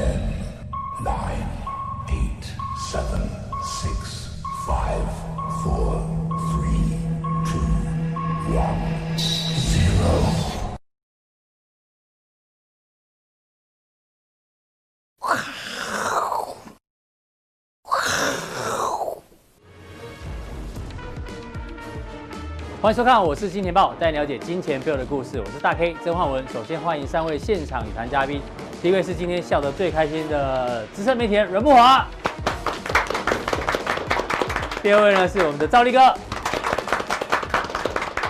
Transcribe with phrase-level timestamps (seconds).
[0.00, 0.16] Ten,
[1.04, 1.46] nine,
[2.08, 2.44] eight,
[2.90, 3.20] seven,
[3.62, 5.04] six, five,
[5.62, 6.00] four,
[6.48, 6.96] three,
[7.44, 7.60] two,
[8.56, 8.80] one,
[9.18, 10.08] zero.
[22.80, 25.38] 欢迎收看，我是金钱豹，带你了解金钱背后的故事。
[25.38, 26.42] 我是大 K 曾焕文。
[26.48, 32.02] 首先欢迎三位现场与谈嘉宾，第第一位是今天笑得最开心的资深媒体人阮慕驊，
[34.82, 36.14] 第二位呢是我们的兆立哥，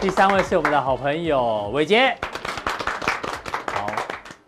[0.01, 2.17] 第三位是我们的好朋友伟杰。
[3.69, 3.87] 好，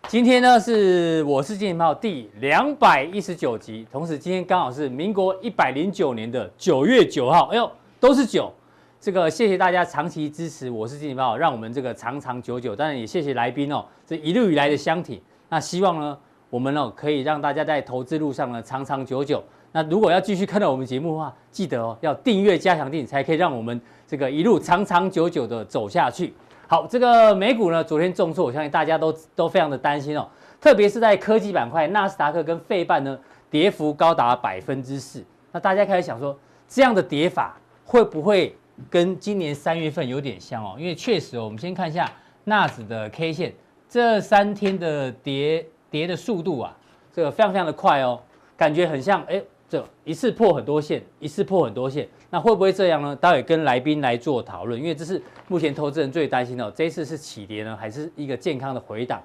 [0.09, 8.51] 今天呢是我是金钱豹第两百一十九集，同时今天刚好是民国一百零九年的九月九号，哎呦，都是九。
[8.99, 12.75] 这个谢谢大家长期支持，我是金钱豹，让我们这个长长久久。
[12.75, 15.21] 当然也谢谢来宾哦，这一路以来的相挺。
[15.53, 16.17] 那希望呢，
[16.49, 19.43] 我们哦可以让大家在投资路上呢长长久久。
[19.71, 26.33] 那如果要继续看到我们节目的话，记得哦要订阅加强订，才可以让我们这个一路长长久久的走下去。
[26.67, 30.27] 好，这个美股呢昨天重挫，我相信大家都都非常的担心哦，
[30.59, 33.15] 特别是在科技板块，纳斯达克跟费半呢
[33.51, 35.23] 跌幅高达百分之四。
[35.51, 36.35] 那大家开始想说，
[36.67, 38.55] 这样的跌法会不会？
[38.89, 42.11] 跟今年三月份有点像哦，因为确实哦，我们先看一下
[42.45, 43.53] 纳指的 K 线，
[43.93, 46.75] 这三天的跌跌的速度啊，
[47.13, 48.19] 这个非常非常的快哦，
[48.57, 53.15] 感觉很像哎，这一次破很多线，一次破很多线，那会不会这样呢？
[53.15, 59.21] 待会跟来宾来做讨论，因为这是目前投资人最担心的，这一次是起跌呢，还是一个健康的回档？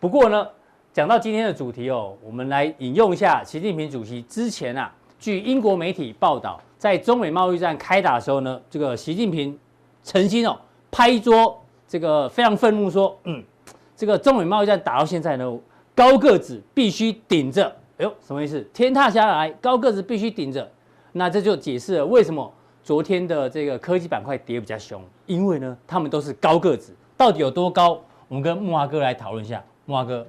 [0.00, 0.48] 不过呢，
[0.94, 6.58] 讲到今天的主题哦，我们来引用一下习近平主席之前啊，据英国媒体报道。
[6.78, 9.58] 在中美贸易战开打的时候呢，这个习近平
[10.02, 10.58] 曾经哦
[10.90, 13.44] 拍桌，这个非常愤怒说，嗯，
[13.96, 15.58] 这个中美贸易战打到现在呢，
[15.94, 17.66] 高个子必须顶着。
[17.98, 18.60] 哎呦，什么意思？
[18.74, 20.70] 天塌下来，高个子必须顶着。
[21.12, 22.52] 那这就解释了为什么
[22.82, 27.98] 昨天的这个科技板块跌比较凶，因为呢，他们都是高个子，到底有多高？
[28.28, 29.64] 我们跟慕驊哥来讨论一下。
[29.86, 30.26] 慕驊哥，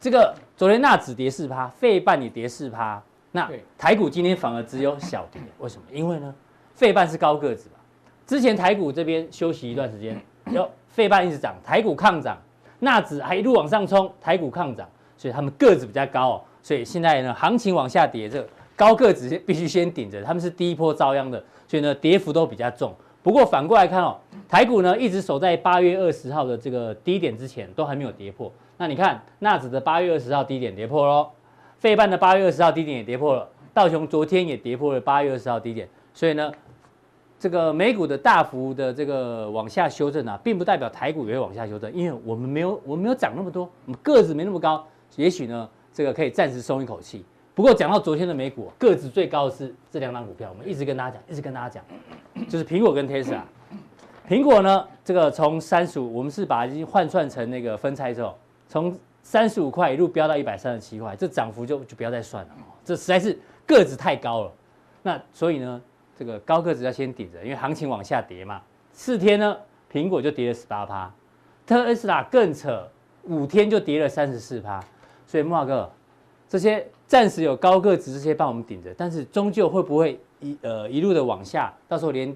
[0.00, 3.02] 这个昨天纳指跌四趴，费半也跌四趴。
[3.30, 5.82] 那台股今天反而只有小跌，为什么？
[5.92, 6.34] 因为呢，
[6.72, 7.74] 费半是高个子吧？
[8.26, 10.18] 之前台股这边休息一段时间，
[10.50, 12.38] 有费半一直涨，台股抗涨，
[12.80, 16.42] 纳指还一路往上冲，台股抗涨，所以他们个子比较高哦。
[16.62, 22.94] 所以现在呢，行情往下跌，这个高个子必须先顶着，他们是第一波遭殃的，所以呢，跌幅都比较重。
[23.22, 24.16] 不过反过来看哦，
[24.48, 28.52] 台股呢一直守在八月二十号的这个低点之前，都还没有跌破。
[28.76, 31.28] 那你看纳指的八月二十号低点跌破喽。
[31.78, 36.50] 费半的八月二十号低点也跌破了，道琼昨天也跌破了八月二十号低点，所以呢，
[37.38, 44.86] 这个美股的大幅的这个往下修正啊，并不代表台股也会往下修正，因为我们没有我们没有涨那么多，我们个子没那么高，
[45.16, 47.24] 也许呢，这个可以暂时松一口气。
[47.54, 53.40] 不过讲到昨天的美股，个子最高的是这两档股票，我们一直跟大家讲，一直跟大家讲，就是苹果跟 Tesla。
[54.28, 58.36] 苹果呢，这个从三十五，我们是把它已经换算成那个分拆之后，
[58.68, 62.50] 从三十五块一路飙到一百三十七块，这涨幅就就不要再算了，
[62.84, 64.52] 这实在是个子太高了。
[65.02, 65.80] 那所以呢，
[66.18, 68.60] 这个高个子要先顶着，因为行情往下跌嘛。
[68.92, 69.56] 四天呢，
[69.92, 71.12] 苹果就跌了十八趴，
[71.66, 72.88] 特斯拉更扯，
[73.24, 74.82] 五天就跌了三十四趴。
[75.26, 75.90] 所以慕驊哥，
[76.48, 82.34] 这些暂时有高个子这些帮我们顶着，但是终究会不会一呃一路的往下，到时候连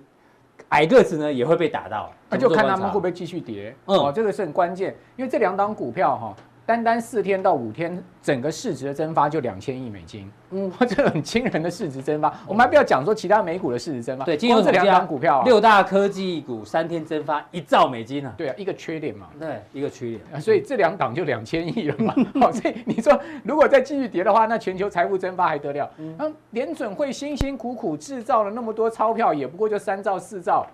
[0.68, 2.12] 矮个子呢也会被打到。
[2.28, 3.74] 那就看他们会不会继续跌。
[3.86, 6.36] 嗯，哦，这个是很关键，因为这两档股票哈。
[6.70, 12.32] 单单四天到五天，整个市值的蒸发就两千亿美金，嗯， 这很惊人的市值蒸发。
[12.47, 22.14] 我们还不要讲说其他美股的市值蒸发，对，今天这两档股票，六大科技股三天蒸发一兆美金啊，对啊，一个缺点嘛，对，一个缺点，所以这两档就两千亿了嘛。
[22.41, 25.91] 好，所以你说如果再继续跌的话，那全球财富蒸发还得了？
[25.98, 30.64] 嗯，联准会辛辛苦苦制造了那么多钞票，也不过就三兆四兆。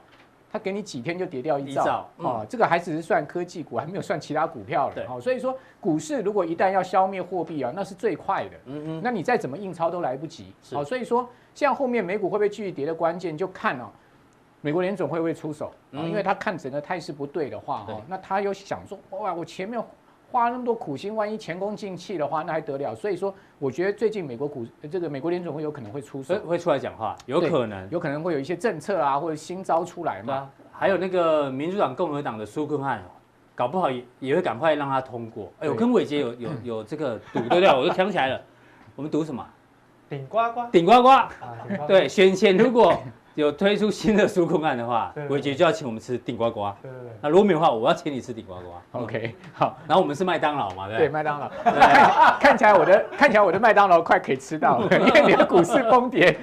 [0.56, 4.94] 他给你几天就跌掉一兆，哦，这个还只是算科技股，还没有算其他股票了。
[5.06, 8.56] 哦，所以说股市如果一旦要消灭货币啊，那是最快的。
[8.64, 10.54] 嗯嗯，那你再怎么印钞都来不及。
[10.72, 13.90] 好、哦，所以说像后面美股会不会继续跌的关键，就看哦，
[14.62, 15.70] 美国联总会不会出手？
[15.90, 19.78] 嗯、因为他看整个态势不对的话，哈、哦，那他又想说，哇，我前面。
[20.36, 22.94] 花那么多苦心，万一前功尽弃的话，那还得了？
[22.94, 30.34] 所以说，我觉得最近美国股这个美国联总会有可能会出手，会出来讲话，有可能，有可能会有一些政策啊，或者新招出来嘛。
[30.34, 33.02] 啊、还有那个民主党、共和党的苏克汉，
[33.54, 35.50] 搞不好也也会赶快让他通过。
[35.60, 37.68] 哎，我跟伟杰有有有这个赌对不对？
[37.68, 38.40] 我都 想起来了，
[38.94, 39.42] 我们赌什么？
[40.08, 41.08] 顶呱呱，顶呱呱。
[41.88, 42.94] 对，选前如果
[43.36, 46.72] 有推出新的纾困案的话，伟杰就要请我们吃顶呱呱。
[46.82, 47.10] 对对对。
[47.20, 48.98] 那如果没有的话，我要请你吃顶呱呱。
[49.02, 49.76] OK，好。
[49.86, 50.96] 然后我们是麦当劳嘛，对。
[50.96, 51.48] 对，麦当劳。
[52.40, 56.34] 看起来我的看起来我的麦当劳快可以吃到了， 因为你的股市崩跌，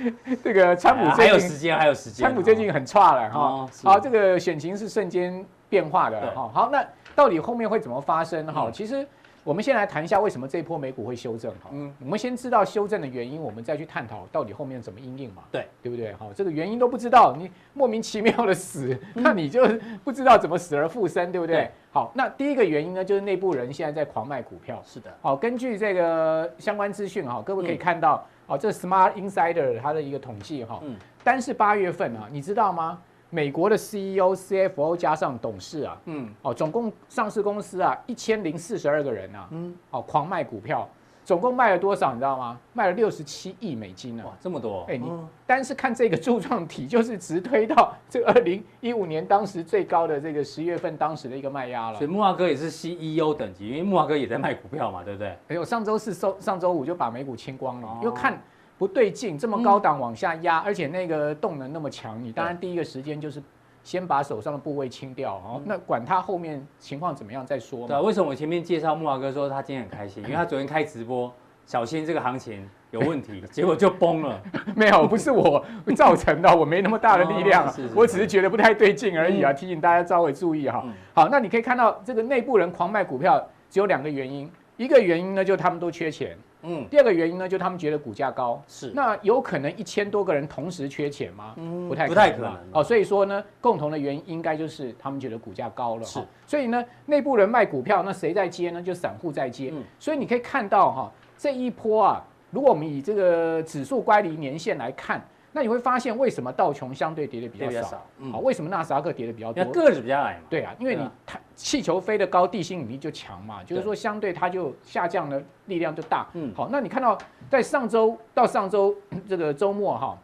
[0.43, 2.25] 这个川普最近还有时间，还有时间。
[2.25, 3.67] 川普最近很差了哈。
[3.83, 6.49] 好，这个选情是瞬间变化的哈。
[6.53, 6.85] 好，那
[7.15, 8.69] 到底后面会怎么发生哈？
[8.71, 9.05] 其实。
[9.43, 11.69] 我们先来谈一下为什么这一波美股会修正哈。
[11.71, 15.43] 嗯，我们先知道修正的原因，我们再去探讨到底后面怎么因应嘛。
[15.51, 16.13] 对，对不对？
[16.13, 19.67] 哈，这个原因都不知道，你莫名其妙的死， 那你就
[20.03, 21.69] 不知道怎么死而复生，对不对？
[21.91, 24.81] 好，那第一个原因呢，就是内部人现在在狂卖股票。
[24.85, 25.13] 是的。
[25.21, 32.99] 好，根据这个相关资讯哈，各位可以看到，哦，这 Smart Insider 它的一个统计哈，嗯，单是八月份啊，你知道吗？
[33.33, 40.87] 美国的 CEO、CFO 加上董事啊，嗯，哦，总共上市公司啊一千零四十二个人啊，嗯，哦，狂卖股票，
[41.25, 42.13] 总共卖了多少？
[42.13, 42.59] 你知道吗？
[42.73, 44.23] 卖了六十七亿美金呢。
[44.23, 44.85] 哇，这么多！
[44.87, 45.11] 哎，你
[45.47, 51.97] 单是看这个柱状体，就是直推到这二零一五年当时最高的这个十月份当时的一个卖压了。
[51.97, 55.35] 所以木华哥也是 CEO 等级，因为木华哥也在卖股票嘛，对不对？
[55.47, 58.39] 哎我，上周四收上周五就把美股清光了，因为看。
[58.77, 63.41] 不对劲，这么高档往下压，而且那个动能那么强，你当然第一个时间就是
[63.83, 67.87] 先把手上的部位清掉，哦，那管他后面情况怎么样再说。
[67.87, 70.23] 对，为什么我前面介绍木华哥说他今天很开心？
[70.25, 71.31] 因为他昨天开直播，
[71.65, 74.41] 小心这个行情有问题， 结果就崩了。
[74.75, 75.63] 没有，不是我
[75.95, 80.83] 造成的，我没那么大的力量，我只是觉得不太对劲而已啊，提醒大家稍微注意哈。
[81.13, 86.35] 好，那你可以看到这个内部人狂卖股票，只有两个原因，一个原因呢就他们都缺钱。
[86.63, 91.53] 嗯，第二个原因呢，就他们觉得股价高，是那有可能一千多个人同时缺钱吗？
[91.57, 92.83] 嗯，不太不太可能哦。
[92.83, 96.03] 所以说呢，共同的原因应该就是他们觉得股价高了。
[96.03, 98.81] 是，所以呢，内部人卖股票，那谁在接呢？
[98.81, 99.71] 就散户在接。
[99.73, 105.21] 嗯，所以你可以看到哈，这一波啊，如果我们以这个指数乖离年线来看。
[105.55, 107.97] 那你会发现为什么道琼相对跌的比较少？
[107.97, 109.63] 好、嗯，为什么纳斯达克跌的比较多？
[109.65, 110.47] 个子比较矮嘛。
[110.49, 116.27] 对啊，因为你它气球飞得高，地心引力就强嘛，就是说相对它就下降的力量就大。
[116.33, 117.15] 嗯，好，那你看到
[117.51, 118.95] 在上周到上周
[119.29, 120.17] 这个周末哈，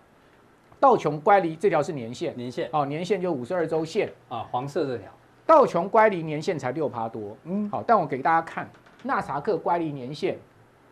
[0.80, 5.12] 道琼乖离这条是年线，年线哦，年线就五十二周线啊，黄色这条，
[5.46, 7.38] 道琼乖离年线才六趴多。
[7.44, 8.68] 嗯，好，但我给大家看
[9.04, 10.40] 纳斯达克乖离年线，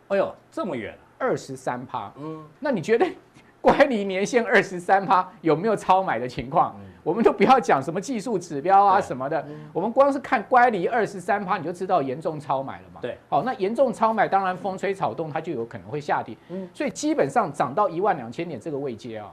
[0.10, 2.12] 哎呦，这么远，二十三趴。
[2.18, 3.08] 嗯，那你觉得？
[3.62, 6.76] 乖离年限二十三趴，有没有超买的情况？
[6.80, 13.02] 嗯、我们都不要讲什么技术指标啊什么的，嗯、我们光是看乖离二十三趴，你就知道严重超买了嘛。
[13.02, 16.38] 对，好，那严重超买，当然风吹草动，它就有可能会下跌。
[16.50, 19.30] 嗯，所以基本上涨到一万两千点这个位阶啊，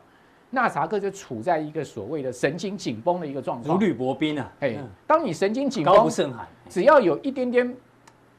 [0.51, 4.53] 纳查克就处在一个所谓的神经紧绷的一个状况，如履薄冰啊。
[4.61, 7.77] 哎，当你神经紧绷，高不胜寒，只要有一点点。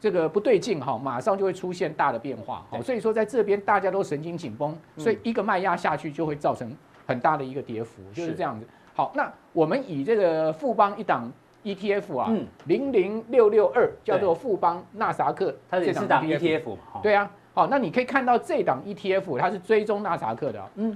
[0.06, 2.64] 这个不对劲哈，马上就会出现大的变化。
[2.70, 6.72] 好，所以说在这边大家都神经紧绷，所以一个卖压下去就会造成
[7.08, 8.34] 很大的一个跌幅，就是。
[8.34, 8.68] 这样子。
[8.94, 11.32] 好，那我们以这个富邦一档
[11.64, 12.32] ETF 啊，
[12.66, 16.78] 零零六六二叫做富邦纳萨克，它是档 ETF。
[17.02, 20.96] 对啊，好，那你可以看到这档 ETF 它是追踪纳萨克的，嗯，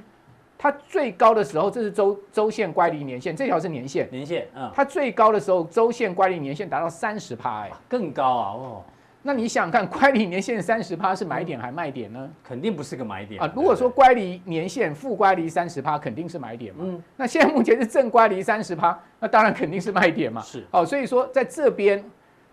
[0.56, 8.83] 它最高的时候这是周周线乖离年线，这条是年线，年线，嗯，它最高的时候周线乖离年线达到三十趴，哎，更高啊，哦。
[9.21, 12.30] 那你想想看，乖离年限三十趴是买点还卖点呢？
[12.42, 13.51] 肯定不是个买点啊！
[13.54, 16.86] 如果说乖离年限负乖离三十趴，肯定是买点嘛。
[16.88, 17.04] 嗯。
[17.18, 20.42] 那现在目前是正乖离三十趴，那当然肯定是卖点嘛。
[20.42, 20.63] 是。
[20.71, 22.01] 好，所以说在这边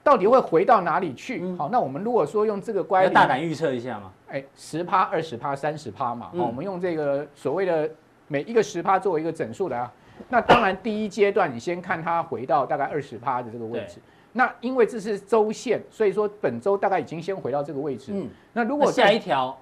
[0.02, 1.40] 到底会回到哪里去？
[1.56, 4.10] 好，那我们如果说用这个乖离，大胆预测一下嘛。
[4.28, 6.30] 哎，十趴、二十趴、三十趴嘛。
[6.36, 7.88] 好，我们用这个所谓的
[8.26, 9.92] 每一个十趴作为一个整数来啊。
[10.28, 14.00] 那当然第一阶段你先看它回到大概二十趴的这个位置。
[14.36, 18.12] 那因为这是周线，所以说本周大概已经先回到这个位置。
[18.14, 19.58] 嗯，那如果下一条，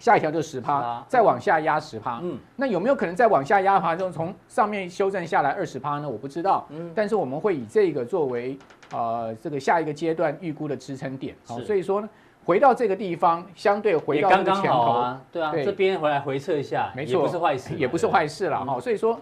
[0.00, 2.18] 下一条就十趴，再往下压十趴。
[2.20, 6.08] 嗯，那有没有可能再往下压的话，就从上面修正下来二十趴呢？
[6.08, 6.66] 我不知道。
[6.70, 8.58] 嗯，但是我们会以这个作为
[8.90, 11.36] 呃这个下一个阶段预估的支撑点。
[11.46, 12.08] 好，所以说呢，
[12.44, 18.80] 回到这个地方，相对回到这个前头，对啊，这边回来回测一下，没错，也不是坏事，也不是坏事了哈。
[18.80, 19.16] 所以说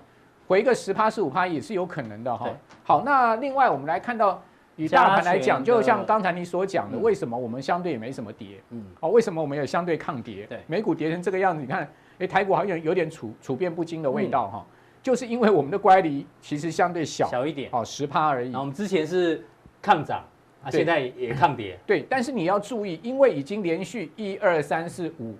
[0.48, 2.48] 回个十趴十五趴也是有可能的哈。
[2.82, 4.40] 好，那另外我们来看到。
[4.76, 8.60] 以大盘来讲，就像刚才你所讲的，为什么我们相对也没什么跌？
[8.70, 10.46] 嗯，哦，为什么我们有相对抗跌？
[10.48, 11.86] 对，美股跌成这个样子，你看，
[12.18, 14.66] 哎，台股好像有点处处变不惊的味道哈，
[15.02, 18.54] 就是因为我们的乖离其实相对小小一点，哦，十趴而已。
[18.54, 19.44] 我们之前是
[19.82, 20.24] 抗涨，
[20.64, 21.78] 啊，现在也抗跌。
[21.86, 25.34] 对，但是你要注意，因为已经连续一二三四五，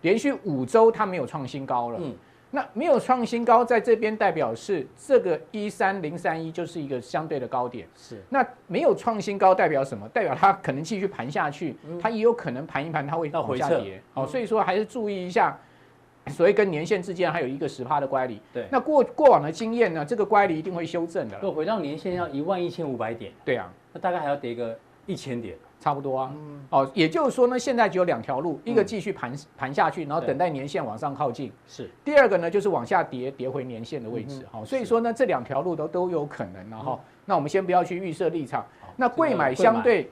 [0.00, 1.98] 连续五周它没有创新高了。
[2.02, 2.14] 嗯。
[2.50, 7.86] 那没有创新高，在这边代表是这个一三零三一就是一个相对的高点。
[7.94, 10.08] 是，那没有创新高代表什么？
[10.08, 14.02] 代表它可能继续盘下去，它也有可能盘一盘，它会往下跌。
[14.14, 15.58] 好，所以说还是注意一下，
[16.28, 18.40] 所谓跟年线之间还有一个十趴的乖离。
[18.52, 21.36] 对，那过过往的经验呢，这个乖离一定会修正的。
[21.42, 25.54] 如果回到年线要一万一千五百点，对啊，那大概还要跌个一千点。
[25.80, 26.32] 差不多啊，
[26.70, 31.88] 哦，也就是说呢，现在只有两条路，一个继续盘盘下去，然后等待年线往上靠近，是。
[32.04, 38.66] 第二个呢，就是往下跌，跌回年线的位置，好，所以说呢，这两条路都都有可能，然后，那我们先不要去预设立场，
[38.96, 39.54] 那贵买。
[39.54, 40.10] 相对。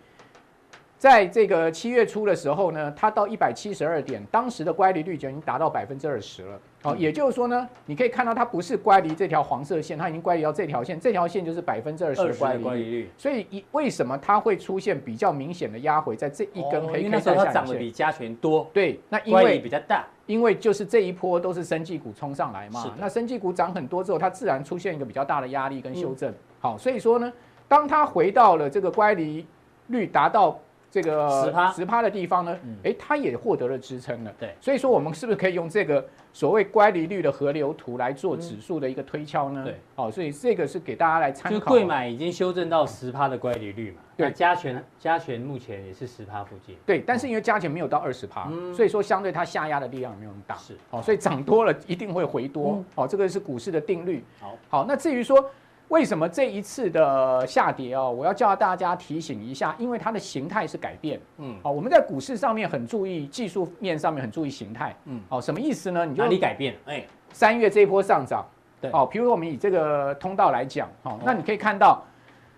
[0.98, 6.58] 在这个七月初的时候呢，它到一百七十二点，当时的乖离率就已经达到百分之二十了。
[6.86, 13.10] 好，也就是说呢，你可以看到它不是乖离这条黄色线，它已经乖离到这条线，这条线就是百分之二十的乖离率。
[13.18, 17.02] 所以，一为什么它会出现比较明显的压回在这一根黑 K 线？
[17.02, 18.70] 因为那时候它涨得比加权多。
[18.72, 22.94] 对，那因为比较大，因为就是这一波都是生技股冲上来嘛。
[22.98, 26.32] 那生技股涨很多之后，它自然出现一个比较大的压力跟修正。
[26.60, 27.32] 好，所以说呢，
[27.66, 29.44] 当它回到了这个乖离
[29.88, 30.56] 率达到。
[30.96, 34.32] 这个十趴十趴的地方呢，哎，它也获得了支撑了。
[34.38, 39.62] 对，所以说我们是不是可以用这个所谓乖离率的河流图来做指数的一个推敲呢？
[39.62, 41.58] 对，好，所以这个是给大家来参考。
[41.58, 43.98] 就柜买已经修正到十趴的乖离率嘛？
[44.16, 46.74] 对，加权加权目前也是十趴附近。
[46.86, 50.56] 对，但是因为加权没有到二十趴，所以说相对它下压的力量也没有那么大。
[50.56, 52.82] 是，好，所以涨多了一定会回多。
[52.94, 54.24] 好，这个是股市的定律。
[54.40, 55.44] 好，好，那至于说。
[55.88, 58.10] 为什么这一次的下跌哦？
[58.10, 61.20] 我要叫大家提醒一下，因为它的形态是改变。
[61.38, 64.94] 嗯，好，我们在股市上面很注意技术面上面很注意形态。
[65.04, 66.04] 嗯，好，什么意思呢？
[66.04, 66.74] 你就哪里改变？
[66.86, 68.44] 哎，三月这一波上涨，
[68.80, 72.02] 对，哦，比如说我们以这个通道来讲，好，那你可以看到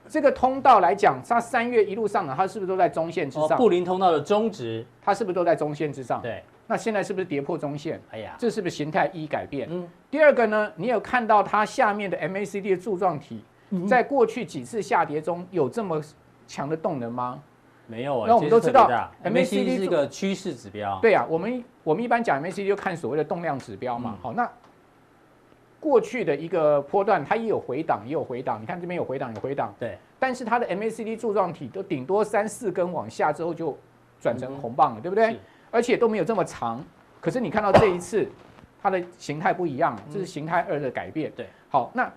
[0.09, 3.59] 这个通道来讲，它三月一路上涨，它是不是都在中线之上？
[3.59, 6.23] 布林通道的中值，它是不是都在中线之上？
[6.23, 6.43] 对。
[6.71, 7.99] 那现在是不是跌破中线？
[8.11, 9.67] 哎呀，这是不是形态一改变？
[9.71, 9.89] 嗯。
[10.11, 13.43] 第二个呢，你有看到它下面的 MACD 的柱状体，
[13.89, 16.01] 在过去几次下跌中有这么
[16.47, 17.43] 强的动能吗？
[17.87, 18.27] 没有啊。
[18.29, 18.87] 那我们都知道
[19.25, 20.99] ，MACD 是一个趋势指标。
[21.01, 24.19] 对啊，我们我们一般讲 MACD 就看所谓的动量指标嘛。
[24.21, 24.47] 好，那
[25.81, 28.61] 过去的一个波段，它也有回档，也有回档。
[28.61, 29.75] 你看这边有回档，有回档。
[29.81, 29.97] 对。
[30.19, 33.75] 但是它的 MACD 柱状体都顶多三四根往下之后就
[34.21, 35.39] 转成红棒了，对不对？
[35.71, 36.83] 而且都没有这么长，
[37.21, 38.27] 可是你看到这一次，
[38.83, 41.31] 它的形态不一样，这是形态二的改变。
[41.37, 42.11] 对，好，那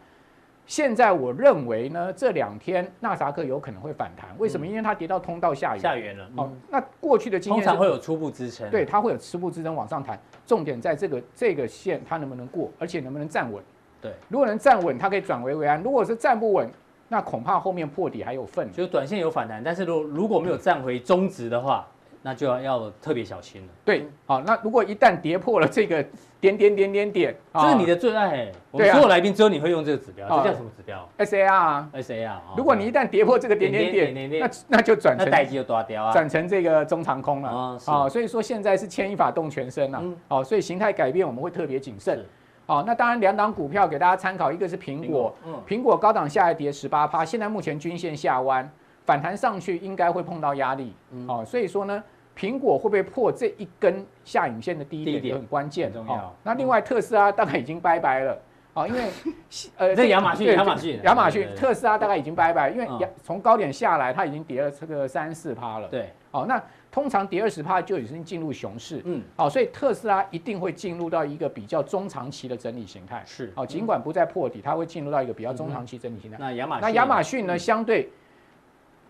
[0.66, 4.66] 现在我认为呢，这两天纳斯达克有可能会反弹，为什么？
[4.66, 6.30] 因为它跌到通道下缘，下缘了。
[6.38, 10.18] 哦，那过去的经验通常会有初步支撑，对，它会有初步支撑往上弹。
[10.46, 13.62] 重点在这个这个线它能不能过，而且能不能站稳？
[14.02, 16.70] 对，如果能站稳，它可以转危为安；如果是站不稳，
[17.10, 18.72] 那恐怕后面破底还有份。
[18.72, 21.86] 就是短线有反弹，但是如如果没有站回中值的话。
[22.24, 23.68] 那就要要特别小心了。
[23.84, 26.04] 对，好，那如果一旦跌破了这个
[26.40, 28.52] 点点点点点，这是你的最爱。
[28.70, 32.38] 我们所有来宾只有你会用这个指标，这叫什么指标？SAR 啊，SAR。
[32.56, 37.80] 如果你一旦跌破这个点点点，那那就转成待机就断掉啊，转成这个中长空了。
[37.86, 40.04] 啊，所以说现在是牵一发动全身了。
[40.28, 42.24] 好，所以形态改变我们会特别谨慎。
[42.68, 45.36] 好，那当然两档股票给大家参考，一个是苹果，
[45.68, 48.72] 苹果高档下来跌十八趴，现在目前均线下弯。
[49.06, 50.94] 反弹上去应该会碰到压力，
[51.28, 52.04] 哦，所以说呢，
[52.38, 56.34] 苹果会不会破这一根下影线的低点也很关键，很重要。
[56.44, 58.38] 那另外特斯拉大概已经拜拜了，
[58.74, 59.02] 哦，因为
[59.78, 62.88] 呃，这亚马逊，亚马逊，亚马逊，特斯拉大概已经拜拜，因为
[63.24, 76.38] 从高点下来它已经跌了这个三四趴了，对，哦，那通常跌二十趴就已经进入熊市，嗯，好，所以特斯拉一定会进入到一个比较中长期的整理形态，是，好，尽管不再破底，它会进入到一个比较中长期整理形态。
[76.40, 78.08] 那亚马那亚马逊呢，相对。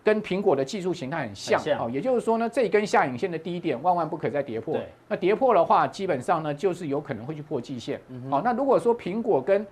[0.04, 4.76] 跟苹果的技术形态很像，好，也就是说呢，这一根下影线的低点万万不可再跌破。
[5.06, 8.00] 那跌破的话，基本上呢，就是有可能会去破季线。
[8.28, 9.64] 好，那如果说苹果跟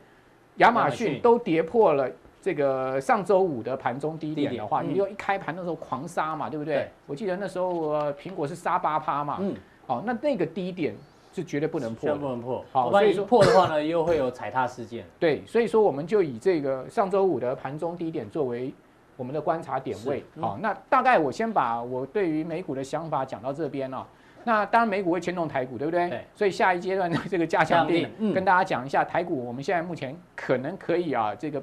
[0.58, 2.08] 亚马逊都跌破了
[2.40, 6.88] 这个上周五的盘中低点的话，你就一开盘的时候狂杀嘛，对不对？
[7.08, 9.38] 我记得那时候苹果是杀八趴嘛。
[9.40, 9.54] 嗯。
[9.86, 10.94] 好，那那个低点
[11.32, 12.64] 是绝对不能破，不能破。
[12.70, 15.04] 好，所以说破的话呢，又会有踩踏事件。
[15.18, 18.72] 对，所以说我们就以这个上周五的盘中低点作为。
[19.20, 24.06] 我们的观察点位，好，那大概我先把我对于美股的想法讲到这边了。
[24.44, 26.08] 那当然美股会牵动台股，对不对？
[26.08, 26.24] 对。
[26.34, 31.62] 所以下一阶段的这个加强錠，跟大家讲一下台股，我们现在目前可能可以啊，这个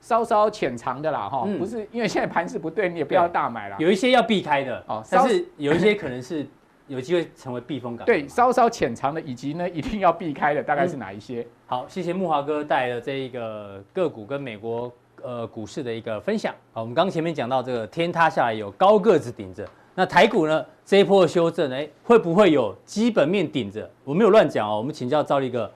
[0.00, 3.76] 稍稍浅尝的啦，哈，不是因为现在盘势不对，你也不要大买啦。
[3.80, 6.46] 有一些要避开的，哦，但是有一些可能是
[6.86, 8.06] 有机会成为避风港。
[8.06, 11.44] 对，稍稍浅尝的，以及呢 一定要避开的，大概是哪一些？
[11.66, 14.92] 好，谢谢木华哥带来的这一个个股跟美国。
[15.24, 16.54] 呃，股市的一个分享。
[16.72, 23.90] 好，我们刚前面讲到这个天塌下来有高个子顶着，那台股呢这一波的修正，哎，会不会有基本面顶着？
[24.04, 25.70] 我没有乱讲哦，我们请教赵立哥，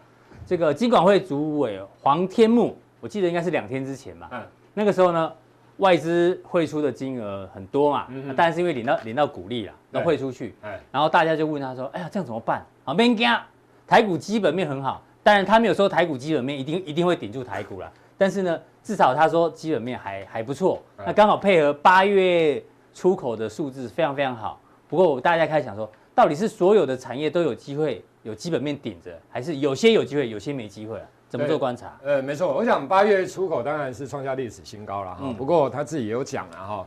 [0.47, 4.29] 这个金管会主委黄天木，我记得应该是两天之前嘛。
[4.33, 4.43] 嗯。
[4.75, 5.33] 那个时候呢，
[5.79, 10.55] 外资汇出的金额很多嘛，嗯，但是因为领到领到股利了，那汇出去，
[10.93, 12.63] 然后大家就问他说，哎呀，这样怎么办？
[12.85, 13.27] 啊，别惊，
[13.87, 24.61] 台股基本面很好，当然他没有说台股基本面一定一定会顶住台股啦，但是呢，至少他说基本面还还不错，那刚好配合八月出口的数字非常非常好。
[24.89, 31.07] 不过大家开始想说，到底是所有的产业都有机会有基本面顶着，还是有些有机会，有些没机会啊？
[31.29, 31.97] 怎么做观察？
[32.03, 35.21] 呃，没错，我想八月出口当然是创下历史新高了哈。
[35.23, 36.87] 嗯、不过他自己也有讲了哈。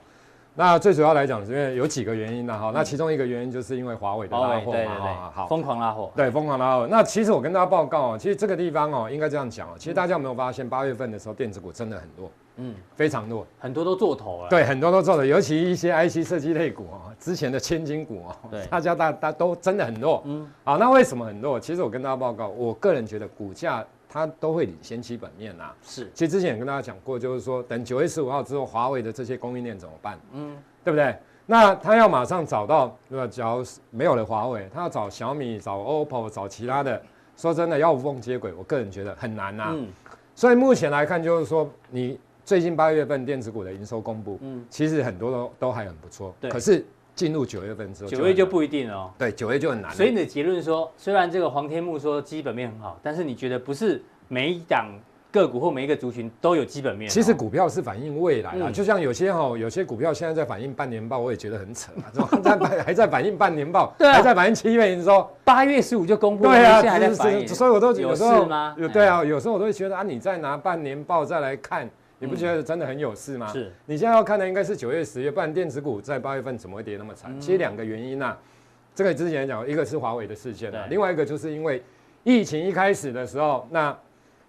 [0.53, 2.71] 那最主要来讲，是因为有几个原因呢哈。
[2.73, 6.87] 那其中一个原因就是因为华为的拉货嘛，对对对，好，疯狂拉货，对，疯狂拉货。
[6.89, 14.49] 那其实我跟大家报告哦，其实这个地方哦，应该这样讲哦，其实大家有没有发现，八月份的时候电子股真的很弱，嗯，非常弱，很多都做头了。
[14.49, 21.57] 对，很多都做的，尤其一些 IC 设计类股哦，之前的千金股哦，对，大家大大都真的很弱，嗯，好，那为什么很弱？
[21.57, 23.85] 其实我跟大家报告，我个人觉得股价。
[24.13, 26.11] 它都会领先基本面呐，是。
[26.13, 30.19] 其实之前也跟大家讲过，就是说等九月十五号之后，华为的这些供应链怎么办？
[30.33, 31.15] 嗯，对不对？
[31.45, 37.01] 那他要马上找到，如果只要没有了华为，他要找小米、找 OPPO、找其他的，
[37.37, 39.69] 说真的要无缝接轨，我个人觉得很难呐。
[39.69, 39.87] 嗯。
[40.35, 46.35] 所以目前来看，就是说你最近八月份电子股的营收公布，嗯，其实很多都都还很不错。
[46.41, 46.51] 对。
[46.51, 46.85] 可是。
[47.21, 49.11] 进入九月份之后，九月就不一定了哦。
[49.15, 49.91] 对，九月就很难。
[49.91, 54.87] 所以你的结论是说，虽然这个黄天木说基本面很好，但是你觉得不是每一档
[55.31, 57.07] 个股或每一个族群都有基本面？
[57.07, 63.93] 其实股票是反映未来啊，就像有些哈，有些股票现在在反映半年报，我也觉得很扯啊，怎么在还在反映半年报？
[63.99, 68.47] 对，还在反映七月营收，八月十五就公布了，对啊，现在还在反映，所以我都有时候
[68.77, 68.87] 有？
[68.87, 71.87] 对啊，有时候我都会觉得啊，你再拿半年报再来看。
[72.21, 73.47] 你不觉得真的很有事吗？
[73.51, 77.35] 是，你现在要看的应该是九月、十月，不然电子股在八月份怎么会跌那么惨？
[77.35, 78.37] 嗯、其实两个原因呐、啊，
[78.93, 81.83] 这个之前讲，一个是华为的事件啊，另外一个就是因为
[82.23, 83.97] 疫情一开始的时候，那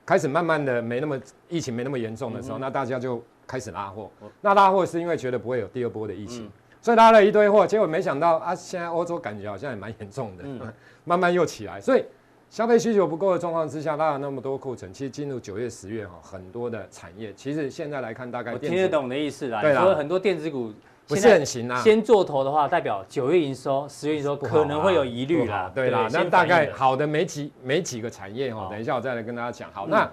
[0.04, 4.10] 开始慢慢的没那么疫情没那么严重的时候，嗯、那大家就开始拉货。
[4.20, 6.52] 嗯、那拉货是因为觉得不会有第二波的疫情，嗯、
[6.82, 10.60] 所以拉了一堆货，结果没想到啊，现在欧洲感觉好像也蛮严重的，嗯、
[11.04, 12.04] 慢慢又起来，所以。
[12.52, 19.62] 消费需求不够的状况之下，拉了那么多库存，其实进入九月、十月哈，很多的产业，其实现在来看，大概我听得懂的意思啦。
[19.62, 20.70] 对啦，很多电子股
[21.08, 21.80] 不是很行啊。
[21.80, 25.72] 先做头的话，代表九月营收、十月营收可能会有疑虑啦。
[25.74, 29.70] 对啦，那大概好的没几没几个产业哈，等一下我再来跟大家讲。
[29.72, 30.06] 好，那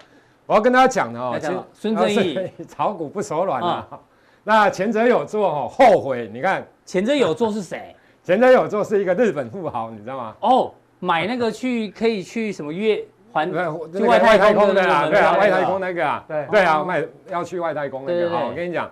[0.46, 1.38] 我要跟大家讲的哦，
[1.74, 3.86] 孙正义 炒股不手软啊。
[4.46, 6.30] 那前者有做哈，后悔。
[6.34, 7.94] 你看前者有做是谁？
[8.24, 10.36] 前者有做是一个日本富豪，你知道吗？
[10.40, 10.74] 哦。
[11.00, 13.50] 买那个去可以去什么月环
[13.94, 18.36] 去外太空的啦，对啊，外太空那个啊，对对啊，卖要去外太空那个。
[18.36, 18.90] 啊，我跟你讲，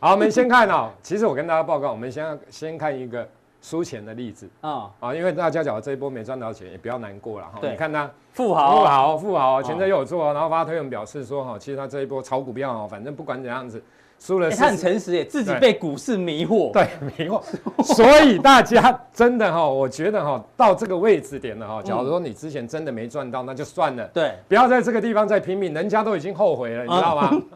[0.00, 0.90] 好，我们先看哦。
[1.02, 3.26] 其实我跟大家报告，我们先先看一个
[3.60, 7.60] 输钱的例子啊啊，因为大家讲这一波没赚到钱，也不要难过了哈。
[7.62, 13.82] 你看他富豪，富豪，富豪，前阵又有做，然后发推文表示说哈，其实他这一波炒股票哦，反正不管怎样子。
[14.18, 17.40] 输了，他很诚实耶，自己被股市迷惑，对，迷惑。
[17.82, 27.30] 所以大家真的哈，我觉得哈，到这个位置点了哈，假如说你之前真的没赚到，那就算了，对，不要在这个地方再拼命，人家都已经后悔了，你知道吗？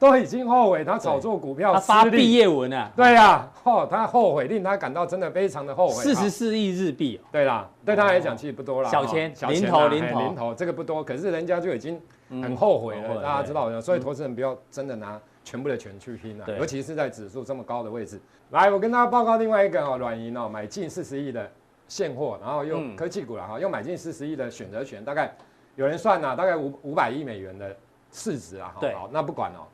[0.00, 6.02] 都已经后悔，他炒作股票，他发毕业文啊，对呀，哦，他后悔，令他感到真的非常的后悔。
[6.02, 15.20] 四十四亿日币，对啦，对他来讲其实不多啦，小钱，零头，零头，零头，这个不多，可是人家就已经很后悔了，大家知道，所以投资人不要真的拿。
[15.50, 18.20] 全部的钱去拼了，对尤其是在指数这么高的位置。
[18.50, 21.50] 来，我跟大家报告另外一个哦，软银哦，买进四十亿的
[21.88, 25.34] 现货，然后用科技股了哈，又买进四十亿的选择权，大概
[25.74, 27.76] 有人算呐，大概五五百亿美元的
[28.12, 28.72] 市值啊。
[28.78, 29.66] 对，好，那不管哦。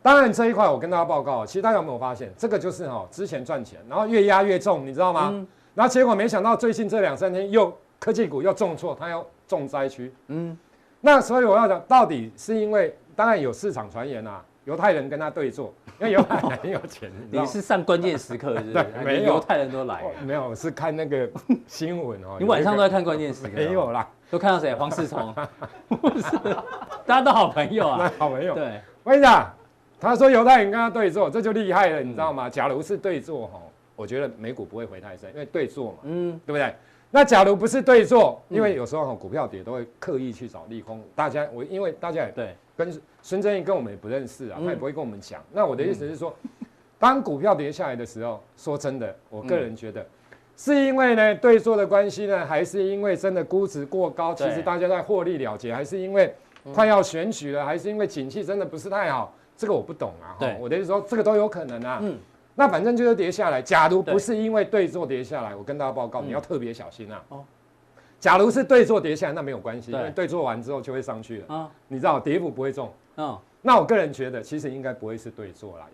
[0.00, 5.30] 当然这一块我跟大家报告，其实大家有没有发现，这个就是哈，之前赚钱，然后越压越重，你知道吗？
[5.32, 10.14] 嗯、然后结果没想到最近这两三天又科技股又重挫，它要重灾区。
[10.28, 10.56] 嗯，
[11.00, 14.44] 那所以我要讲，到底是因为当然有市场传言啊。
[14.66, 17.08] 犹太人跟他对坐，因为犹太人很有钱。
[17.30, 18.72] 你是上关键时刻是不是？
[18.72, 20.02] 对，没有犹太人都来。
[20.26, 21.30] 没有，是看那个
[21.68, 22.36] 新闻哦。
[22.40, 23.52] 你晚上都在看关键时刻？
[23.54, 24.74] 没有啦，都看到谁？
[24.74, 25.32] 黄世聪。
[25.88, 26.36] 不是，
[27.06, 28.12] 大家都好朋友啊。
[28.18, 28.56] 好朋友。
[28.56, 29.48] 对，我跟你讲，
[30.00, 32.50] 他说犹太人跟他对坐，这就厉害了，你知道吗？
[32.50, 33.62] 假如是对坐哈，
[33.94, 36.74] 我觉得美股不会回太深，因为对坐嘛，嗯，对不对？
[37.16, 42.54] 那假如不是对坐，因为有时候哈股票跌都会刻意去找利空，大家我因为大家也对。
[42.76, 45.42] 跟孙正义跟我们也不认识啊，他也不会跟我们讲。
[45.50, 46.36] 那我的意思是说，
[46.98, 50.04] 当股票跌下来的时候，说真的，我个人觉得，
[50.58, 54.34] 是因为呢对做的关系呢，还是因为真的估值过高？
[54.34, 56.34] 其实大家在获利了结，还是因为
[56.74, 59.32] 快要选举了，还是因为景气真的不是太好？
[59.56, 60.36] 这个我不懂啊。
[60.38, 62.00] 对，我的意思说，这个都有可能啊。
[62.02, 62.18] 嗯，
[62.56, 63.62] 那反正就是跌下来。
[63.62, 67.22] 假如不是因为对坐跌下来，我跟大家报告，你要特别小心啊。
[67.28, 67.44] 哦。
[68.18, 71.54] 假如是对坐跌下来，那没有关系，因为对坐完之后就会上去了。
[71.54, 72.92] 啊，你知道跌幅不会重。
[73.18, 75.86] 嗯，那我个人觉得，其实应该不会是对坐啦。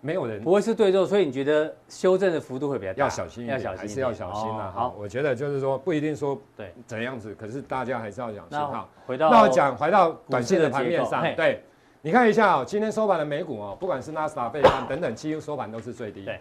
[0.00, 2.98] 没有人不会是对坐，所以你觉得修正的幅度会比较大？
[3.04, 4.72] 要小心一点，要小心，还是要小心啊。
[4.72, 8.58] 好，我觉得就是说不一定说对怎样子，可是大家还是要小心。
[8.58, 11.64] 好，回到那我讲回到短线的盘面上，对，
[12.02, 16.24] 你看一下哦，今天收盘的美股哦，不管是纳斯达克、费半等等，几乎收盘都是最低。
[16.24, 16.40] 对，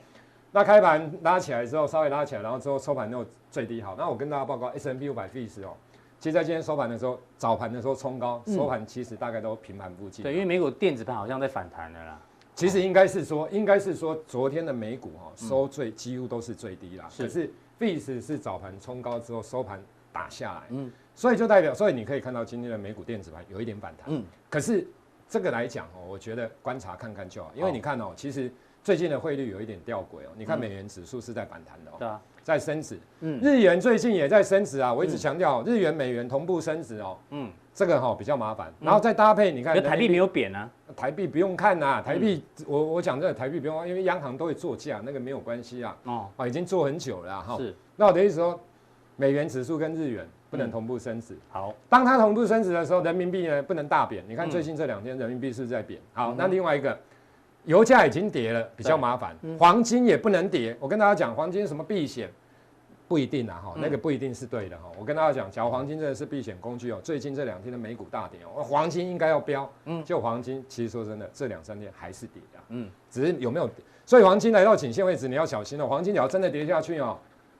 [0.52, 3.82] 那开盘拉起来之后，稍微拉起来，然后之后收盘又最低。
[3.82, 5.74] 好，那我跟大家报告，S&P 五百 VIX 哦。
[6.20, 10.22] 其实，在今天收盘的时候，早盘的时候冲高，收盘其实大概都平盘附近。
[10.22, 12.20] 对，因为美股电子盘好像在反弹了啦。
[12.54, 17.08] 其实应该是说，应该是说，昨天的美股哈收最几乎都是最低啦。
[17.18, 19.80] 可是 VIX 是早盘冲高之后收盘
[20.12, 24.24] 打下来，嗯，所以就代表，所以你可以看到今天的美股电子盘有一点反弹，嗯。
[24.50, 24.88] 可是
[25.30, 28.52] 这个来讲哦，我觉得观察看看就好，因为你看哦，其实
[28.84, 30.32] 最近的汇率有一点吊诡哦。
[30.38, 31.96] 你看美元指数是在反弹的哦。
[32.00, 32.22] 对啊。
[32.48, 34.94] 在升值，嗯，日元最近也在升值啊。
[34.94, 38.72] 我一直强调，日元美元同步升值哦，嗯，这个哈比较麻烦。
[38.80, 45.98] 然后再搭配，你看台币没有贬啊，台币不用看呐，台币我我讲这个台币不用，因为央行都会做价，那个没有关系啊。
[46.06, 47.58] 哦，啊，已经做很久了哈。
[47.58, 48.58] 是，那我的意思说，
[49.18, 51.36] 美元指数跟日元不能同步升值。
[51.50, 54.24] 好，当它同步升值的时候，人民币呢不能大贬。
[54.28, 56.00] 你看最近这两天人民币是在贬。
[56.14, 56.98] 好，那另外一个，
[57.66, 59.36] 油价已经跌了，比较麻烦。
[59.60, 60.76] 黄金也不能跌。
[60.80, 62.30] 我跟大家讲，黄金什么避险？
[63.10, 64.92] 不一定啊，哈，那个不一定是对的哈。
[65.00, 73.70] 我跟大家讲，假如黄金真的是避险工具哦，最近这两天的美股大跌哦，黄金应该要飙，嗯，就黄金其实说真的，这两三天还是跌的，嗯，只是有没有，
[74.06, 75.88] 所以黄金来到颈线位置，你要小心了。
[75.88, 77.18] 黄金只要真的跌下去哦，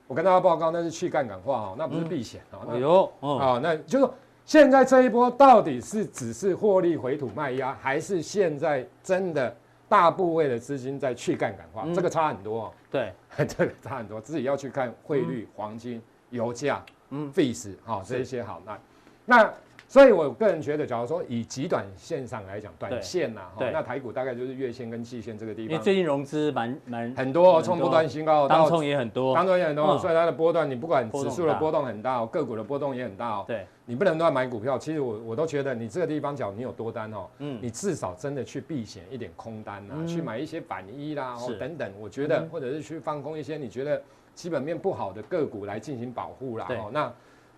[0.08, 2.66] 我跟大家报告，那是去杠杆化哦，那不是避险啊。
[2.70, 9.54] 哎呦，啊，那就是说现在这一波到底是只是获利回吐卖压，还是现在真的？
[9.88, 12.72] 大部位的资金在去杠杆化，这个差很多哦。
[12.90, 13.12] 对，
[13.46, 18.60] 这个差很多，自己要去看汇率、黄金、油价、嗯，VIX 哈，这一些好。
[18.66, 18.78] 那
[19.24, 19.54] 那。
[19.90, 25.72] 所以，我个人觉得，假如说以极短线上来讲，短线呐，哈，那台股大概就是月线跟季线这个地方。
[25.72, 33.44] 因为最近融资蛮蛮很多，冲波段新高，当冲也很多，当冲也很多，所以它的波段，你不管指数的波动很大，个股的波动也很大哦。
[33.48, 34.76] 对，你不能乱买股票。
[34.76, 44.02] 其实我我都觉得，你这个地方，假如你有多单哦，嗯，你至少真的去避险一点空单呐，去买一些反一啦，哦等等，我觉得，或者是去放空一些你觉得
[44.34, 46.66] 基本面不好的个股来进行保护啦。
[46.68, 47.10] 哦，那。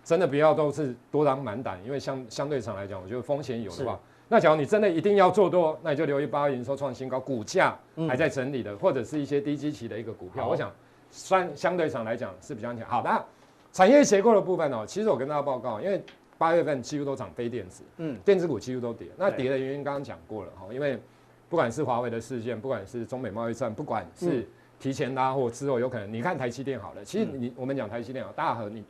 [0.03, 10.71] 真的不要都是多当满胆，因为相相对上来讲，我觉得风险有的话，那假如你真的一定要做多，那你就留意八月营收创新高，股价还在整理的，或者是一些低基期的一个股票，我想
[11.11, 12.87] 算相对上来讲是比较强。
[12.87, 13.25] 好的，
[13.71, 16.01] 产业结构的部分哦，其实我跟大家报告，因为
[16.37, 20.99] 八月份几乎都涨非电子，嗯，电子股几乎都跌，那跌的原因刚刚讲过了哈，因为
[21.47, 24.47] 不管是华为的事件，不管是中美贸易战，不管是
[24.79, 28.83] 提前拉货之后有可能，你看台积电好了，其实你我们讲台积电啊，大和你。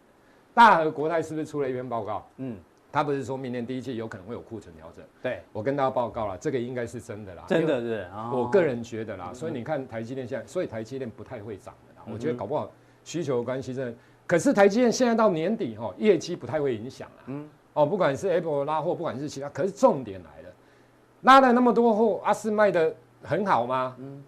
[0.53, 2.27] 大和国泰是不是出了一篇报告？
[2.37, 2.57] 嗯，
[2.91, 5.03] 他不是说明年第一季有可能会有库存调整？
[5.21, 7.43] 对，我跟大家报告了，这个应该是真的啦。
[7.47, 9.33] 真的是，我个人觉得啦。
[9.33, 12.05] 所以你看台积电现在，所以台积电不太会涨的啦。
[12.11, 12.69] 我觉得搞不好
[13.03, 13.93] 需求关系真的。
[14.27, 17.23] 可是台积电现在到年底哈，业绩不太会影响啦。
[17.27, 20.53] 嗯，哦，不管是 Apple 拉货，不管是其他，可是重点来了，
[21.21, 23.95] 拉了那么多货，阿斯卖的很好吗？
[23.99, 24.21] 嗯，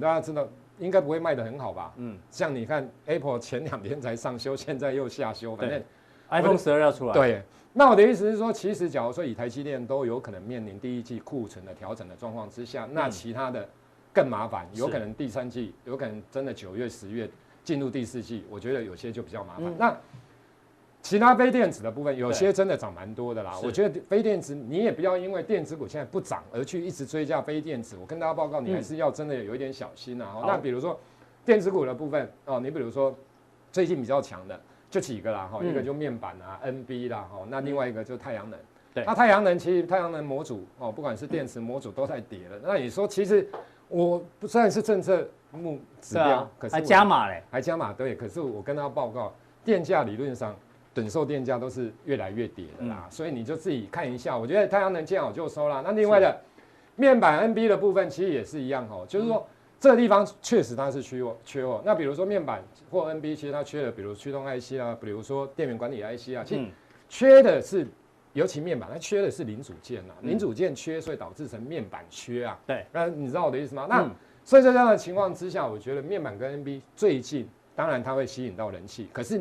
[0.00, 0.46] 大家知道。
[0.78, 1.92] 应该不会卖的很好吧？
[1.96, 5.82] 嗯，像你看，Apple 前两天才上修，现在又下修，反正
[6.30, 7.12] iPhone 十二要出来。
[7.12, 13.68] 对，那我的意思是说，其实假如说以台积电都有可能面临第一季库存的调整的状况之下，那其他的
[14.12, 17.28] 更麻烦，有可能第三季，有可能真的九月、十月
[17.64, 19.74] 进入第四季，我觉得有些就比较麻烦。
[19.78, 19.96] 那
[21.00, 23.54] 其他非电子的部分，有些真的涨蛮多的啦。
[23.62, 27.96] 我觉得非电子，你也不要因为电子股现在不涨而去一直追加非电子。
[27.98, 30.42] 我跟大家报告，你还是要真的有一点小心啊。
[30.46, 30.98] 那比如说
[31.46, 33.16] 电子股的部分哦，你比如说
[33.72, 38.58] 最近比较强的就几个啦哈，一个就面板啊，NB 啦哈，那另外一个就太阳能。
[38.92, 42.58] 对，那太阳能其实太阳能模组哦，不管是电池模组都在跌了。
[42.62, 43.48] 那你说其实
[43.88, 48.14] 我不算是政策目指标，可是还加码嘞，还加码对。
[48.14, 49.32] 可是我跟大家报告，
[49.64, 50.54] 电价理论上。
[50.98, 54.36] 等售电价都是越来越跌的啦，所以你就自己看一下。
[54.36, 55.80] 我觉得太阳能见好就收啦。
[55.84, 56.36] 那另外的
[56.96, 59.46] 面板 NB 的部分其实也是一样哦，就是说
[59.78, 61.80] 这个地方确实它是缺货缺货。
[61.86, 66.66] 那比如说面板或 NB，其实它缺的，比如驱动 IC 啊，比如说电源管理 IC 啊，其实
[67.08, 67.86] 缺的是
[68.32, 72.58] 尤其面板，它缺的是零组件呐，零组件缺，所以导致成面板缺啊。
[72.66, 73.86] 对，那你知道我的意思吗？
[73.88, 74.04] 那
[74.42, 79.40] 所以在这样的情况之下，我觉得面板跟 NB 最近当然它会吸引到人气，可是。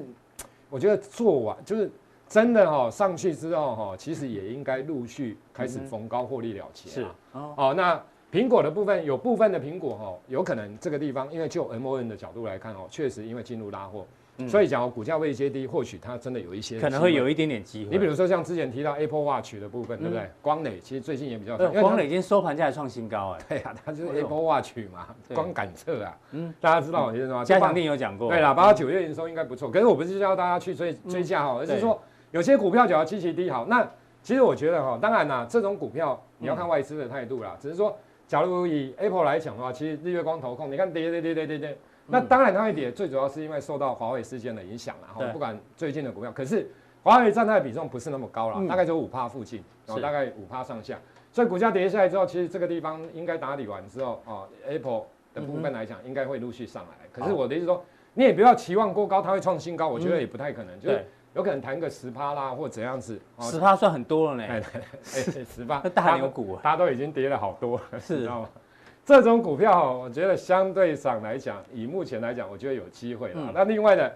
[0.70, 1.90] 我觉得做完就是
[2.28, 6.90] 真的哈，上去之后哈，其实也应该陆续开始逢高获利了结。
[6.90, 7.06] 是。
[7.32, 8.02] 哦，那
[8.32, 14.06] 苹果的部分有部分的苹果哈，有可能这个地方，因为就 MON 的角度来看哦，确实因为进入拉货，
[14.46, 17.92] 所以讲股价位阶低，或许它真的有一些可能会有一点点机会。
[17.92, 20.30] 你比如说像之前提到 Apple Watch 的部分，对不对？
[20.42, 23.46] 光磊其实最近也比较，光磊已经收盘价还创新高哎。
[23.50, 26.18] 对啊，它就是 Apple Watch 嘛，光感测啊。
[26.34, 27.44] 嗯，大家知道我意思吗？
[27.44, 28.30] 加强定有讲过。
[28.30, 29.72] 对啦，八九月营收应该不错。
[29.72, 32.00] 可是我不是叫大家去追追价哈，而是说
[32.32, 33.66] 有些股票只要极其低好。
[33.66, 33.90] 那
[34.22, 37.58] 其实我觉得哈，当然啦，这种股票你要看外资的态度啦。
[37.60, 37.98] 只是说，
[38.28, 41.78] 假如以 Apple 来讲的话，其实日月光投控，你看跌跌跌跌跌跌。
[42.08, 45.10] 那当然它会跌，最主要是因为受到华为事件的影响啦。
[45.14, 46.70] 哈，不管最近的股票，可是
[47.04, 50.98] 华为占它的比重不是那么高了，大概就五趴附近，然后大概五趴上下。
[51.32, 57.08] 所以股价跌下来之后，其实这个地方应该打理完之后，哦，Apple 的部分来讲，应该会陆续上来。
[57.12, 63.20] 可是我的意思说，你也不要期望过高，它会创新高，我觉得也不太可能，就是有可能弹个十趴啦，或怎样子。
[63.42, 64.44] 十趴算很多了呢。
[64.50, 64.64] 哎，
[65.04, 68.50] 十趴， 大牛股，它都已经跌了好多，是，知道吗？
[69.08, 73.36] 这种股票，我觉得相对上来讲，以目前来讲，我觉得有机会了。
[73.38, 74.14] 嗯、那另外的，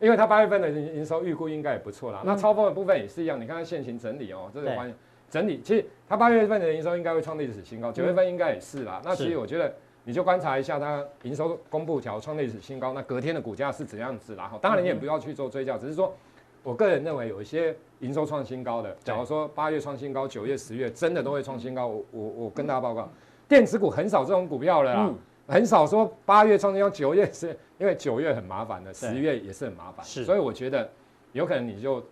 [0.00, 2.20] 因为它八月份的营收预估应该也不错啦。
[2.22, 4.96] 嗯、那超丰的部分也是一样，你看它现行整理哦，这个环境
[5.28, 9.02] 整理，其实它八月份的营收应该会创历史新高，九月份应该也是啦。
[9.02, 9.70] 嗯、那其实我觉得，
[10.04, 14.48] 你就观察一下它营收公布条创历史新高，那隔天的股价是怎样子啦？
[14.48, 16.10] 哈，当然你也不要去做追加，只是说，
[16.62, 23.12] 我个人认为有一些营收创新高的，假如说八月创新高，九月、十月真的都会创新高，我我我跟大家报告。
[23.52, 25.14] 电子股很少这种股票了啦，嗯、
[25.46, 30.88] 很少说八月创新高，九月是因为九月很麻烦的，十月也是很麻烦，是，所以我觉得
[31.32, 32.02] 有可能你就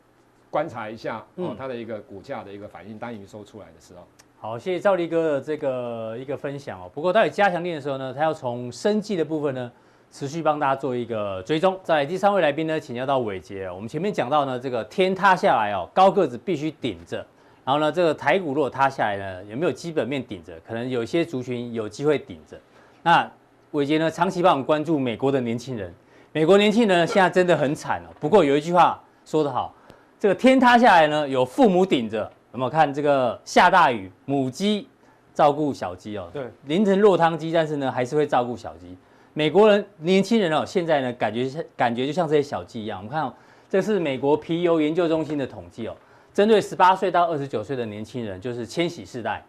[0.50, 4.06] 观察一下哦，它的一个股价的一个反应，当营收出来的时候。
[4.38, 6.90] 好，谢谢赵立哥的这个一个分享哦。
[6.92, 9.72] 不过到底加强錠的时候呢，他要从生计的部分呢，
[10.10, 11.80] 持续帮大家做一个追踪。
[11.82, 17.26] 在第三位来宾呢，请教到伟捷，我们前面讲到呢，这个天塌下来哦，高个子必须顶着。
[17.70, 20.58] 然后呢，这个台股如果塌下来呢，有没有基本面顶着？
[20.66, 22.58] 可能有些族群有机会顶着。
[23.04, 23.30] 那
[23.70, 25.94] 伟杰呢，长期帮我们关注美国的年轻人，
[26.32, 28.10] 美国年轻人现在真的很惨哦。
[28.18, 29.72] 不过有一句话说得好，
[30.18, 32.28] 这个天塌下来呢，有父母顶着。
[32.52, 34.88] 有没有看这个下大雨，母鸡
[35.32, 36.28] 照顾小鸡哦？
[36.32, 38.98] 对，淋成落汤鸡，但是呢，还是会照顾小鸡。
[39.32, 42.98] 美国人年轻人哦，现在呢，感觉感觉就像这些小鸡一样。
[42.98, 43.32] 我们看哦，
[43.68, 45.94] 这是美国皮尤研究中心的统计哦。
[46.32, 49.44] 针对十八岁到二十九岁的年轻人，就是千禧世代，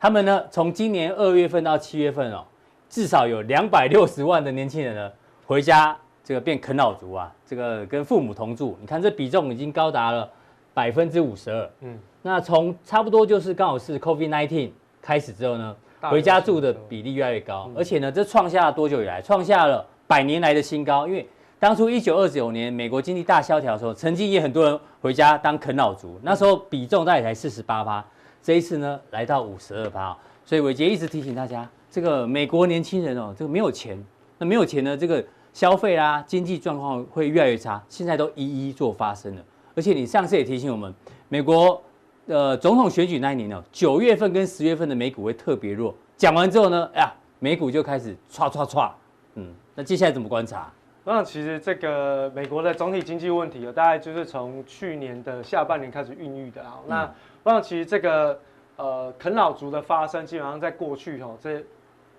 [0.00, 2.44] 他们呢，从今年二月份到七月份哦，
[2.88, 5.12] 至少有两百六十万的年轻人呢
[5.46, 10.28] 回家，这个变啃老族啊，这个跟父母同住，你看这比重已经高达了
[10.74, 11.70] 百分之五十二。
[11.82, 14.70] 嗯，那从差不多就是刚好是 COVID-19
[15.00, 19.22] 开始之后呢，回家住的比例越来越高，而且呢，这创下了多久以来？
[19.22, 21.26] 创下了百年来的新高，因为。
[21.64, 28.04] 当初一九二九年美国经济大萧条的时候，曾经也很多人回家当啃老族，那时候比重大概才四十八趴，
[28.42, 33.98] 这一次呢来到五十二趴，所以伟杰一直提醒大家，这个美国年轻人哦，这个没有钱，
[34.36, 35.24] 那没有钱呢，这个
[35.54, 39.42] 消费啦、经济状况会越来越差，现在都一一做发生了。
[39.74, 40.94] 而且你上次也提醒我们，
[41.30, 41.82] 美国
[42.26, 45.94] 呃总统选举那一年哦，九月份跟十月份的美股会特别弱。
[46.18, 48.90] 讲完之后呢，哎呀，美股就开始唰唰唰，
[49.36, 50.70] 嗯，那接下来怎么观察？
[51.06, 56.80] 那其实这个美国的总体经济问题，大概就是从去年的下半年开始孕育的啊。
[56.84, 58.40] 嗯、那我想其实这个
[58.76, 61.62] 呃啃老族的发生，基本上在过去哦这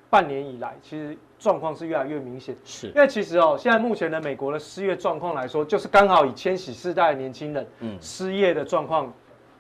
[0.10, 2.56] 半年以来，其实状况是越来越明显。
[2.64, 9.12] 是，因为其实哦现在目前的美国的失业状况来说，就是刚好以千禧世代的年轻人嗯失业的状况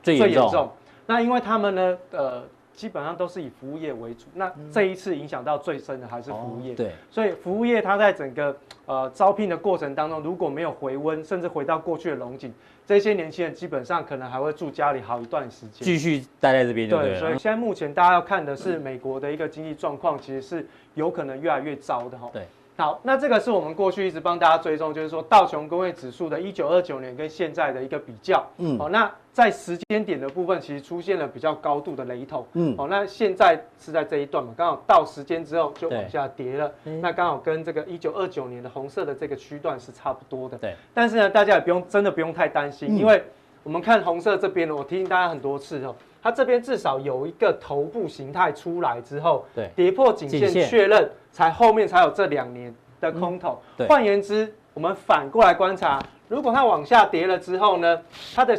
[0.03, 0.51] 最严重。
[0.51, 0.71] 重
[1.07, 2.43] 那因为他们呢，呃。
[2.75, 6.75] 基本上都是以服务业为主，那这一次影响到最深的还是服务业。
[6.75, 12.53] 对，所以服务业它在整个呃招聘的过程当中，如果没有回温，甚至回到过去的龙井，
[12.85, 16.89] 这些年轻人基本上可能还会住家里好一段时间，继续待在这边。
[16.89, 22.29] 对，所以现在目前大家要看的是美国的一个经济状况，其实是有可能越来越糟的哈。
[22.33, 22.43] 对。
[22.77, 28.45] 好，那这个是我们过去一直帮大家追踪，就是说道琼工业指数的一九二九年跟现在的一个比较。
[28.57, 32.47] 嗯，好，那在时间点的部分，其实出现了比较高度的雷同。
[32.53, 36.71] 嗯，好，那现在是在这一段嘛，刚好到时间之后就往下跌了。
[36.85, 40.57] 对那刚好跟这个一九二九年的红色的这个区段是差不多的。
[40.59, 43.21] 对，但是呢，大家也不用真的不用太担心，嗯、因为
[43.61, 45.93] 我们看红色这边呢，我提醒大家很多次哦，
[46.23, 51.11] 它这边至少有一个头部形态出来之后，对，跌破颈线确认。
[51.29, 53.61] 才后面才有这两年的空头。
[53.89, 58.01] 换、嗯、言之，我们反过来观察，如果它往下跌了之后呢，
[58.33, 58.57] 它的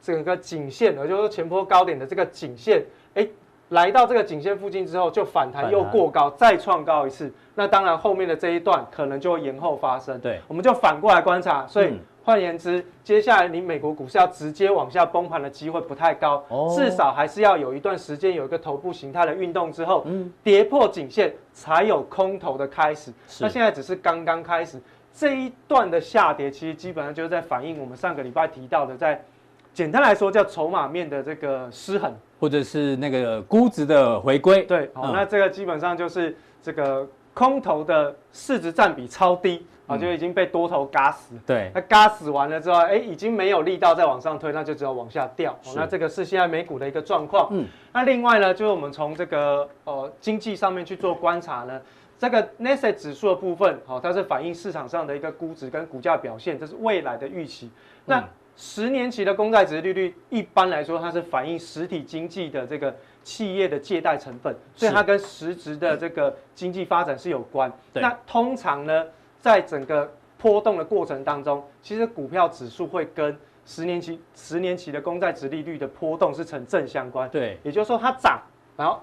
[0.00, 2.84] 整个颈线，也就是说前波高点的这个颈线，
[3.14, 3.30] 哎、欸，
[3.70, 10.18] 来到这个颈线附近之后就反弹又过高，再创高一次，那当然后面的这一段可能就会延后发生。
[10.20, 11.88] 对，我们就反过来观察，所以。
[11.88, 11.98] 嗯。
[12.24, 23.10] 换言之，接下来你美国股市要直接往下崩盘的机会不太高，哦、至少还是要有一段时间有一个头部形态的运动之后，嗯、跌破颈线才有空头的开始。
[23.40, 24.78] 那现在只是刚刚开始，
[25.10, 29.24] 这一段的下跌，其实基本上就是在反映我们上个礼拜提到的，在
[29.72, 34.62] 简单来说叫筹码面的这个失衡，或者是那个估值的回归。
[34.64, 39.66] 对，好，那这个基本上就是这个空头的市值占比超低。
[39.88, 41.34] 啊，就已经被多头嘎死。
[41.46, 45.58] 对，那嘎死完了之后，哎，已经没有力道再往上推，那就只有往下掉。
[45.74, 47.48] 那这个是现在美股的一个状况。
[47.52, 51.80] 嗯，那另外呢，就是我们从这个呃经济上面去做观察呢，
[52.18, 57.70] 这个 Nasdaq 指数的部分，好，它是反映市场上的一个估值跟股价表现，这是未来的预期。
[58.04, 58.22] 那
[58.60, 62.92] 十年期的公债值利率，一般来说它是反映实体经济的这个
[63.22, 67.72] 企业的借贷成本，所以它跟实质的这个经济发展是有关。
[67.92, 69.06] 那通常呢，
[69.38, 77.30] 在整个波动的过程当中，其实股票指数会跟十年期、十年期的公债值利率的波动是成正相关。
[77.30, 78.42] 对，也就是说它涨，
[78.76, 79.00] 然后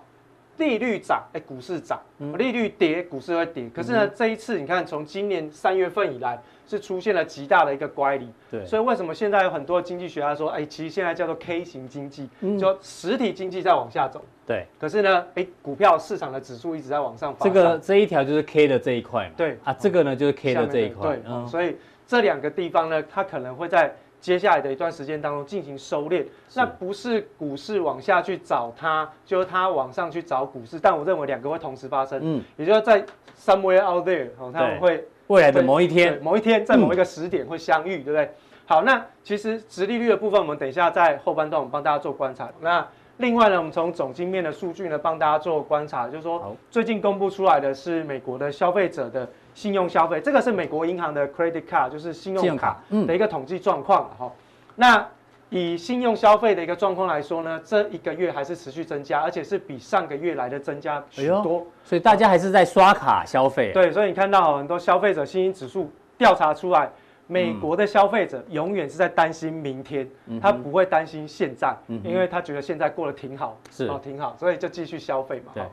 [0.57, 1.99] 利率涨，哎，股市涨；
[2.37, 3.69] 利率跌，股市会跌。
[3.73, 6.41] 可是呢，这一次你看，从今年三月份以来。
[6.67, 23.93] 是出现了极大的一个乖离，对，所以为什么现在有很多经济学家说，哎，其实现在叫做 K 型经济，嗯，就实体经济在往下走，对，可是呢，哎，股票市场的指数一直在往上发，这个这一条就是 K 的这一块嘛，对，啊，这个呢就是 K 的这一块，对，嗯，所以这两个地方呢，它可能会在
[24.25, 33.05] 接下来的一段时间当中进行收敛，那不是股市往下去找它，就是它往上去找股市，但我认为两个会同时发生，嗯，也就是在
[33.37, 35.07] somewhere out there，哦，他们会。
[35.27, 38.31] 未来的某一天，某一天在某一个时点会相遇，嗯、对不对？
[38.65, 42.49] 好，那其实殖利率的部分，我们等一下在后半段我们帮大家做观察。
[42.61, 54.07] 那另外呢，我们从总经面的数据呢帮大家做观察，就是说最近公布出来的是美国的消费者的信用消费，这个是美国银行的 credit card，就是信用卡的一个统计状况。
[54.19, 54.41] 好、嗯，
[54.75, 55.07] 那。
[55.51, 61.59] 以信用消费的一个状况来说呢，这一个月还是持续增加，而且是比上个月来的增加许多。
[61.59, 63.71] 哎、所以大家还是在刷卡消费。
[63.71, 66.89] 对，所以你看到很多消费者信心指数调查出来，
[67.27, 75.51] 美国的消费者永远是在担心明天，嗯、他不会担心现在，嗯、因为他觉得现在过得挺好，是哦，挺好，所以就继续消费嘛。
[75.53, 75.63] 对。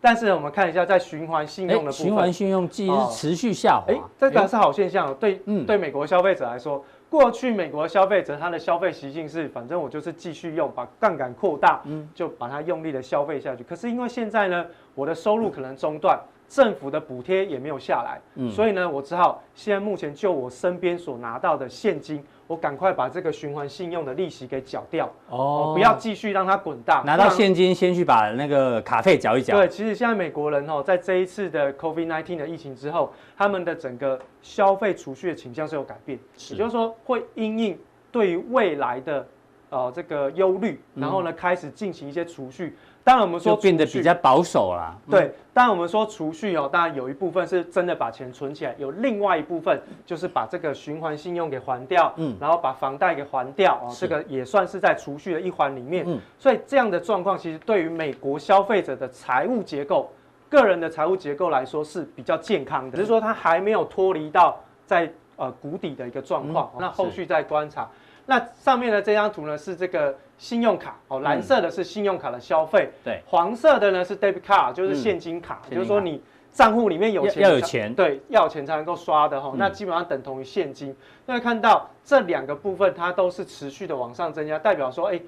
[0.00, 5.14] 但是我们看一下，在循环信用的部分，循环信用继续持续下滑，哎，这个是好现象。
[5.14, 6.84] 对，嗯，对美国消费者来说。
[7.10, 13.64] 过去美国消费者他的消费习性是，反正我就是继续用，把杠杆扩大，嗯，就把它用力的消费下去。
[13.64, 16.16] 可是因为现在呢，我的收入可能中断，
[16.48, 22.24] 政府的补贴也没有下来，嗯，所以呢，我只好现在目前就我身边所拿到的现金。
[22.50, 27.00] 我赶快把这个循环信用的利息给缴掉哦，不要继续让它滚大。
[27.06, 29.56] 拿到现金，先去把那个卡费缴一缴。
[29.56, 36.18] 对，其实现在美国人哦，在这一次的 COVID-19 的疫情之后，他们的整个消费储蓄的倾向是有改变，
[36.50, 37.78] 也就是说会因应
[38.10, 39.24] 对于未来的
[39.70, 42.76] 呃这个忧虑，然后呢开始进行一些储蓄。
[43.02, 44.94] 当然，我们说变得比较保守啦。
[45.10, 56.04] 对，当然我们说储蓄哦，当然有一部分是真的把钱存起来，有另外一部分就是把这个循环信用给还掉，嗯，然后把房贷给还掉哦，这个也算是在储蓄的一环里面。
[56.06, 60.12] 嗯，所以这样的状况其实对于美国消费者的财务结构、
[60.50, 66.70] 个人的财务结构来说是比较健康的，只是说它还没有脱离到在呃谷底的一个状况。
[66.78, 67.88] 那后续再观察。
[68.30, 70.16] 那上面的这张图呢是这个。
[70.40, 76.18] 信用卡哦，蓝色的是信用卡的消费，对，黄色的呢是 debit card，就是现金卡，就是说你
[76.50, 80.96] 账户里面有钱要有钱，对，要有钱才能够刷的哈，那基本上等同于现金。
[81.26, 85.20] 那看到这两个部分，它都是持续的往上增加，代表说，哎，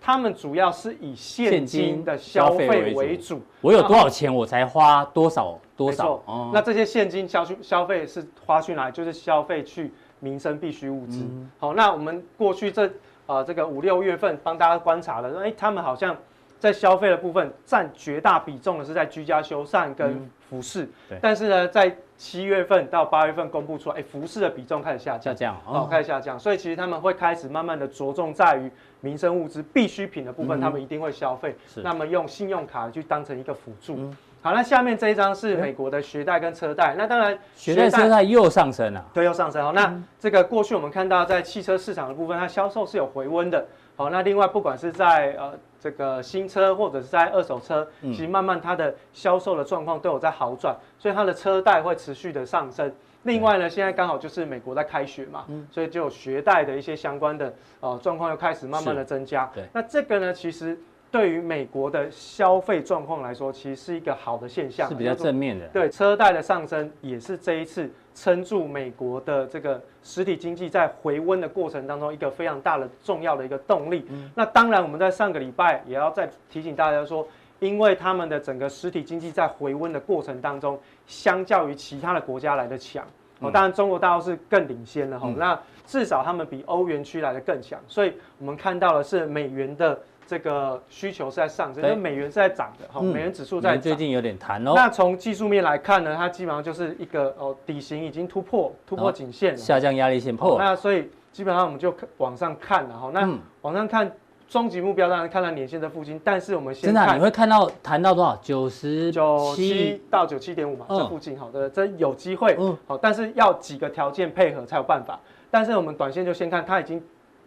[0.00, 3.40] 他们主要是以现金的消费为主。
[3.60, 6.20] 我有多少钱，我才花多少多少。
[6.52, 8.92] 那这些现金消去消费是花去哪里？
[8.92, 11.26] 就是消费去民生必需物资。
[11.58, 12.88] 好，那我们过去这。
[13.26, 16.16] 呃，这个五六月份帮大家观察了，哎，他们好像
[16.58, 21.16] 在消费的部分占绝大比重的是在居家修缮跟服饰，对。
[21.22, 26.36] 但是呢，在七月份到八月份公布出来，哎，服饰的比重开始下降，下降哦，开始下降。
[26.36, 28.68] 所以其实他们会开始慢慢的着重在于
[29.00, 31.54] 民生物资必需品的部分，他们一定会消费。
[31.68, 31.82] 是。
[31.82, 34.12] 那么用信用卡去当成一个辅助。
[34.42, 39.62] 好，那下面这一张是美国的学贷跟车贷，那当然学贷车贷又上升了，对，又上升。
[39.62, 43.66] 好，那这个过去我们看到在汽车市场的部分，它销售是有回温的。
[43.96, 52.90] 好，那另外不管是在呃这个新车或者是在二手车，其实慢慢它的销售的状况都有在好转，所以它的车贷会持续的上升。
[53.24, 59.50] 另外呢，现在刚好就是美国在开学嘛，所以就有学贷的一些相关的呃状况又开始慢慢的增加。
[59.54, 60.80] 对，那这个呢，其实。
[61.10, 65.66] 对于美国的消费状况来说，其实是一个好的现象，是比较正面的。
[65.68, 74.06] 对，车贷的上升也是这一次撑住美国的这个实体经济在回温的过程当中一个非常大的重要的一个动力。
[74.08, 77.26] 嗯，那当然，我们在上个礼拜也要再提醒大家说，
[77.58, 83.04] 因为他们的整个实体经济在回温的过程当中，相较于其他的国家来的强。
[83.40, 85.32] 哦，当然中国大陆是更领先了哈。
[85.36, 89.98] 那至少他们比欧元区来的更强，所以我们看到的是美元的
[90.30, 94.74] 这个需求是在上升，因为美元是在涨的哈，美元指数在最近有点弹哦。
[94.76, 100.56] 那从技术面来看呢，它基本上就是一个哦底型已经突破突破颈线了，下降压力线破。
[100.56, 103.10] 那所以基本上我们就往上看了哈。
[103.12, 103.28] 那
[103.62, 104.08] 往上看。
[104.48, 108.36] 终极目标当然看到年线的附近，但是我们现在、啊、你会看到谈到多少？
[108.42, 115.20] 九十九七到九七点五嘛，这附近好的，这有机会，好，但是要几个条件配合才有办法。
[115.52, 117.00] 但是我们短线就先看，它已经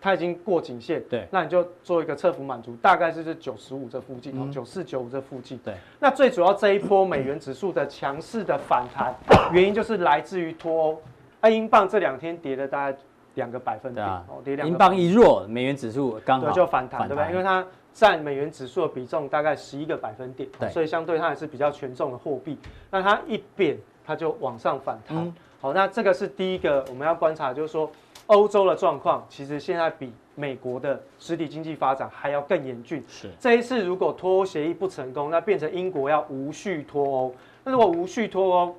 [0.03, 5.73] 它已经过颈线，对，那你就做一个侧幅满足，大概是这九十五这附近，哦，九四九五这附近，对。
[5.99, 9.15] 那最主要这一波美元指数的强势的反弹，
[9.53, 11.01] 原因就是来自于脱欧，
[11.39, 12.97] 啊，英镑这两天跌了大概。
[13.35, 14.67] 两个百分点，哦，跌两。
[14.67, 17.31] 英镑一弱，美元指数刚好就反弹，对不对？
[17.31, 22.55] 因为它占美元指数的比重大概十一个百分点，对，所以相对它也是比较权重的货币。
[22.91, 23.75] 那它一贬，
[24.05, 25.33] 它就往上反弹。
[25.59, 27.91] 好，那这个是第一个我们要观察，就是说
[28.27, 33.03] 欧洲的状况其实现在比美国的实体经济发展还要更严峻。
[33.07, 37.35] 是，这一次如果脱欧协议不成功，那变成英国要无序脱欧。
[37.63, 38.75] 那如果无序脱欧，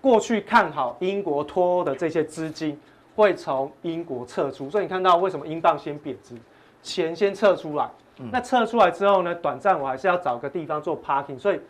[0.00, 2.78] 过去看好英国脱欧的这些资金。
[3.14, 6.34] 会从英国撤出，所以你看到为什么英镑先贬值，
[6.82, 7.86] 钱先撤出来。
[8.16, 11.60] 嗯、那撤出来之后呢，短暂我还是要找个地方做 parking，所以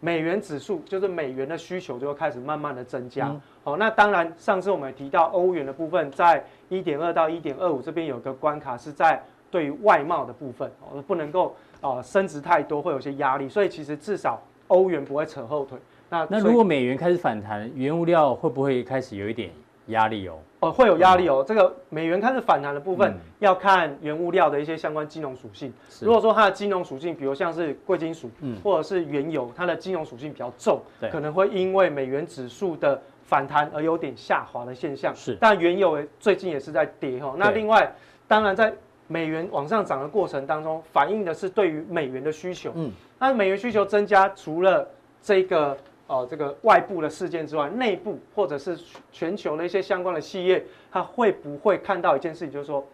[0.00, 3.28] 美元指数就是美元的需求就会开始慢慢的增加。
[3.28, 9.20] 嗯、好，那当然上次我们也提到欧元的部分，在一点二到一点二五这边有个关卡是在
[9.50, 15.78] 对于外贸的部分，哦，不能够啊升值太多，会有些压力，所以其实至少欧元不会扯后腿。
[16.08, 19.50] 那那如果美元开始反弹，原物料会不会开始有一点？
[19.86, 21.44] 压力哦，哦会有压力哦。
[21.46, 25.72] 这个美元开始反弹的部分，要看原物料的一些相关金融属性。
[26.00, 30.80] 如果说它的金融属性，比如像是贵金属，嗯，或者是原油，它的金融属性比较重，
[31.10, 35.14] 可能会因为美元指数的反弹而有点下滑的现象。
[35.14, 37.34] 是，但原油最近也是在跌哈。
[37.38, 37.90] 那另外，
[38.26, 38.72] 当然在
[39.06, 42.72] 美元往上涨的过程当中，反映的是对于美元的需求。
[42.74, 44.88] 嗯，那美元需求增加，除了
[45.22, 45.76] 这个。
[46.06, 48.78] 哦，这个外部的事件之外，内部或者是
[49.10, 52.86] 全球的一些相关的企业，它会不会看到一件事情，就是说，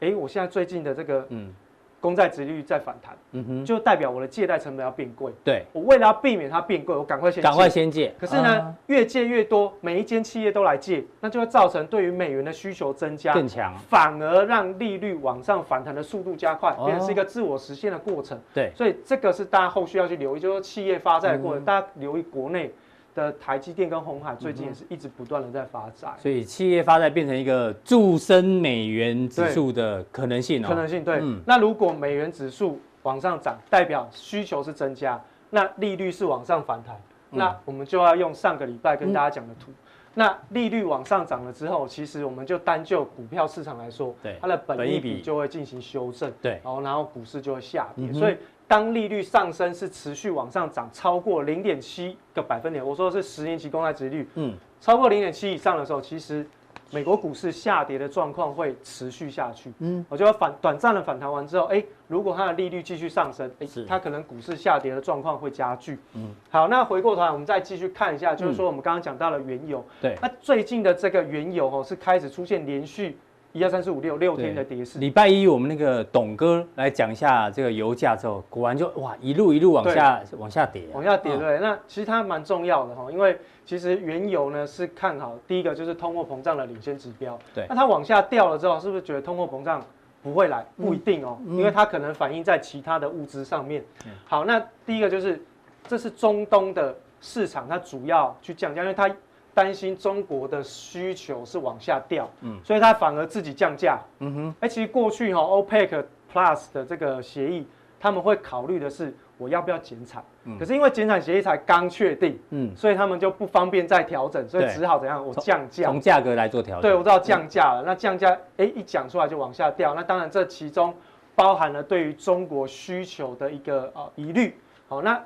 [0.00, 1.54] 哎，我现在最近的这个嗯，
[2.02, 5.32] 公债殖利率在反弹，嗯哼，就代表我的借贷成本要变贵。
[5.44, 8.12] 对，我为了要避免它变贵，我赶快先赶快先借。
[8.18, 18.36] 可是呢，啊、越借越多，每一间企业都来借，那就会造成对于美元的需求增加更强，反而让利率往上反弹的速度加快，变成是一个自我实现的过程。
[18.52, 22.74] 对，所以这个是大家后续要去留意，就是说企业发债的过程，嗯、大家留意国内。
[23.14, 30.68] 的台积电跟红海最近也是一直不断的在发债，所以企业发债变成一个助升美元指数的可能性哦。
[30.68, 31.18] 可能性对。
[31.20, 36.96] 嗯、那如果美元指数往上涨，代表需求是增加，那利率是往上反弹，
[37.32, 39.70] 嗯、那我们就要用上个礼拜跟大家讲的图。
[39.70, 39.74] 嗯、
[40.14, 48.36] 那利率往上涨了之后，其实我们就单就股票市场来说，对它的本益比就会进行修正，对，然后然后股市就会下跌，嗯、所以。
[48.72, 56.46] 当利率上升是持续往上涨，超过零点七个百分点，我说的是十年期公债殖利率，嗯，超过零点七以上的时候，其实
[56.90, 73.18] 美国股市下跌的状况会持续下去，嗯，我就要反短暂的反弹完之后，哎，如果它的利率继续上升，哎，它可能股市下跌的状况会加剧，嗯，好，那回过头来我们再继续看一下，就是说我们刚刚讲到了原油，对，那最近的这个原油哦是开始出现连续。
[73.52, 74.98] 一二三四五六六天的跌势。
[74.98, 81.36] 礼拜一我们那个董哥来讲一下这个油价之后，果然就哇一路一路往下往下跌，往下跌。
[81.36, 87.38] 对，那其实它蛮重要的哈，因为其实原油呢是看好第一个就是通货膨胀的领先指标。
[87.54, 89.84] 对，那它往下掉了之后，是不是觉得通货膨胀
[90.22, 90.64] 不会来？
[90.76, 93.84] 不一定哦，嗯、因为它可能反映在其他的物资上面。
[94.06, 95.38] 嗯、好，那第一个就是
[95.86, 99.14] 这是中东的市场，它主要去降价，因为它。
[99.54, 107.66] 担心中国的需求是往下掉，嗯，所以他反而自己降价，嗯哼，哎，其实过去哈，OPEC Plus 的这个协议，
[108.00, 120.94] 他们会考虑的是我要不要减产，嗯，可是因为减产协议才刚确定，嗯，所以他们就不方便再调整，所以只好怎样，我降价，从价格来做调整，对，我知道降价了，那降价，哎，一讲出来就往下掉，那当然这其中
[121.34, 124.56] 包含了对于中国需求的一个啊疑虑，
[124.88, 125.22] 好，那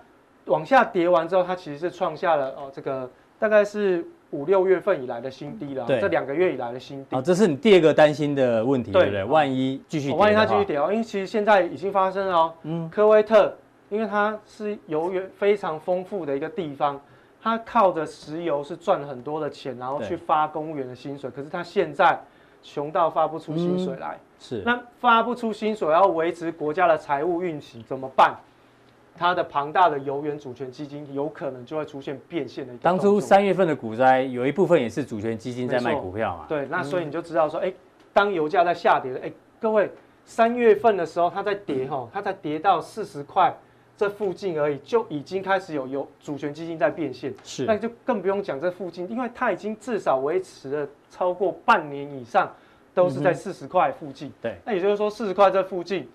[0.47, 3.09] 往下跌完之后，它其实是创下了哦这个
[3.39, 4.05] 大概是。
[4.31, 7.17] 五六月份以来的新低了，对这两个月以来的新低。
[7.17, 9.25] 啊，这是你第二个担心的问题，对，不对？
[9.25, 12.55] 万一继续跌，万一它继续跌哦，因为其实现在已经发生了哦。
[12.65, 13.55] 嗯，科威特，
[13.89, 17.01] 因为它是油源非常丰富的一个地方，
[17.41, 21.31] 它靠着石油是赚很多的钱，然后去发公务员的薪水。
[21.31, 22.19] 可是它现在
[22.63, 28.35] 穷到发不出薪水来，嗯、是那发不出薪水，要维持国家的财务运行怎么办？
[29.17, 32.83] 它的庞大的油源主权基金有可能就会出现变现的一个。
[32.83, 36.47] 当初三月份的股灾，有一部分也是主权基金在卖股票嘛。
[36.49, 37.75] 对，那所以你就知道说，哎、嗯，
[38.13, 39.91] 当油价在下跌的，哎，各位，
[40.25, 43.55] 三月份的时候它在跌哈，它在跌到四十块
[43.97, 47.33] 这附近而已，就已经开始有有主权基金在变现。
[47.43, 52.53] 是，那就更不用讲这附近，因为它已经至少维持了超过半年以上，
[52.93, 54.31] 都是在四十块附近。
[54.43, 56.07] 对、嗯，那也就是说四十块这附近。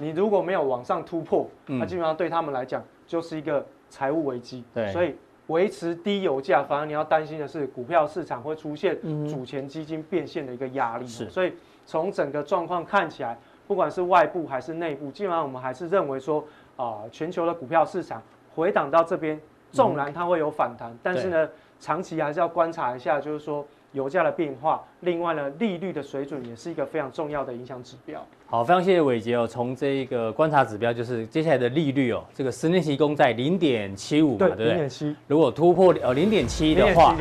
[0.00, 4.64] 你如果没有往上突破，那基本上对他们来讲就是一个财务危机。
[4.74, 5.14] 对，所以
[5.48, 8.98] 维持低油价，反而你要担心的是股票市场会出现
[9.28, 11.06] 主权基金变现的一个压力。
[11.06, 11.52] 是，所以
[11.84, 13.38] 从整个状况看起来，
[13.68, 16.42] 不管是外部还是内部，基本上我们还是认为说，
[16.76, 18.22] 啊，全球的股票市场
[18.54, 19.38] 回档到这边，
[19.70, 21.48] 纵然它会有反弹，但是呢，
[21.78, 23.66] 长期还是要观察一下，就是说。
[23.92, 28.24] 油价的变化，另外呢，利率的水准也是一个非常重要的影响指标。
[28.46, 29.46] 好，非常谢谢伟杰哦。
[29.46, 34.66] 从这一个观察指标，就是接下来的利率哦，这个十年期公债零点七五嘛，对不对？
[34.66, 35.16] 零点七。
[35.26, 37.16] 如果突破呃零点七的话，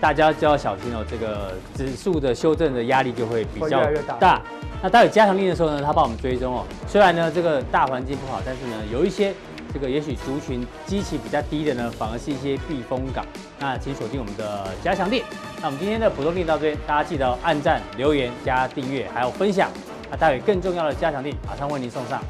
[0.00, 3.82] 大家就要小心哦，这个指数的修正的压力就会比较
[4.18, 4.42] 大。
[4.82, 6.64] 那待会加强力的时候呢，他帮我们追踪哦。
[6.86, 9.32] 虽然呢这个大环境不好，但是呢有一些。
[9.72, 13.24] 这个也许族群基期比较低的呢，反而是一些避风港。
[13.58, 15.24] 那请锁定我们的加强店。
[15.60, 19.70] 那我们今天的普通店到这边，大家记得按赞、留言、加订阅，还有分享。
[20.10, 22.20] 那待会更重要的加强店马上为您送上。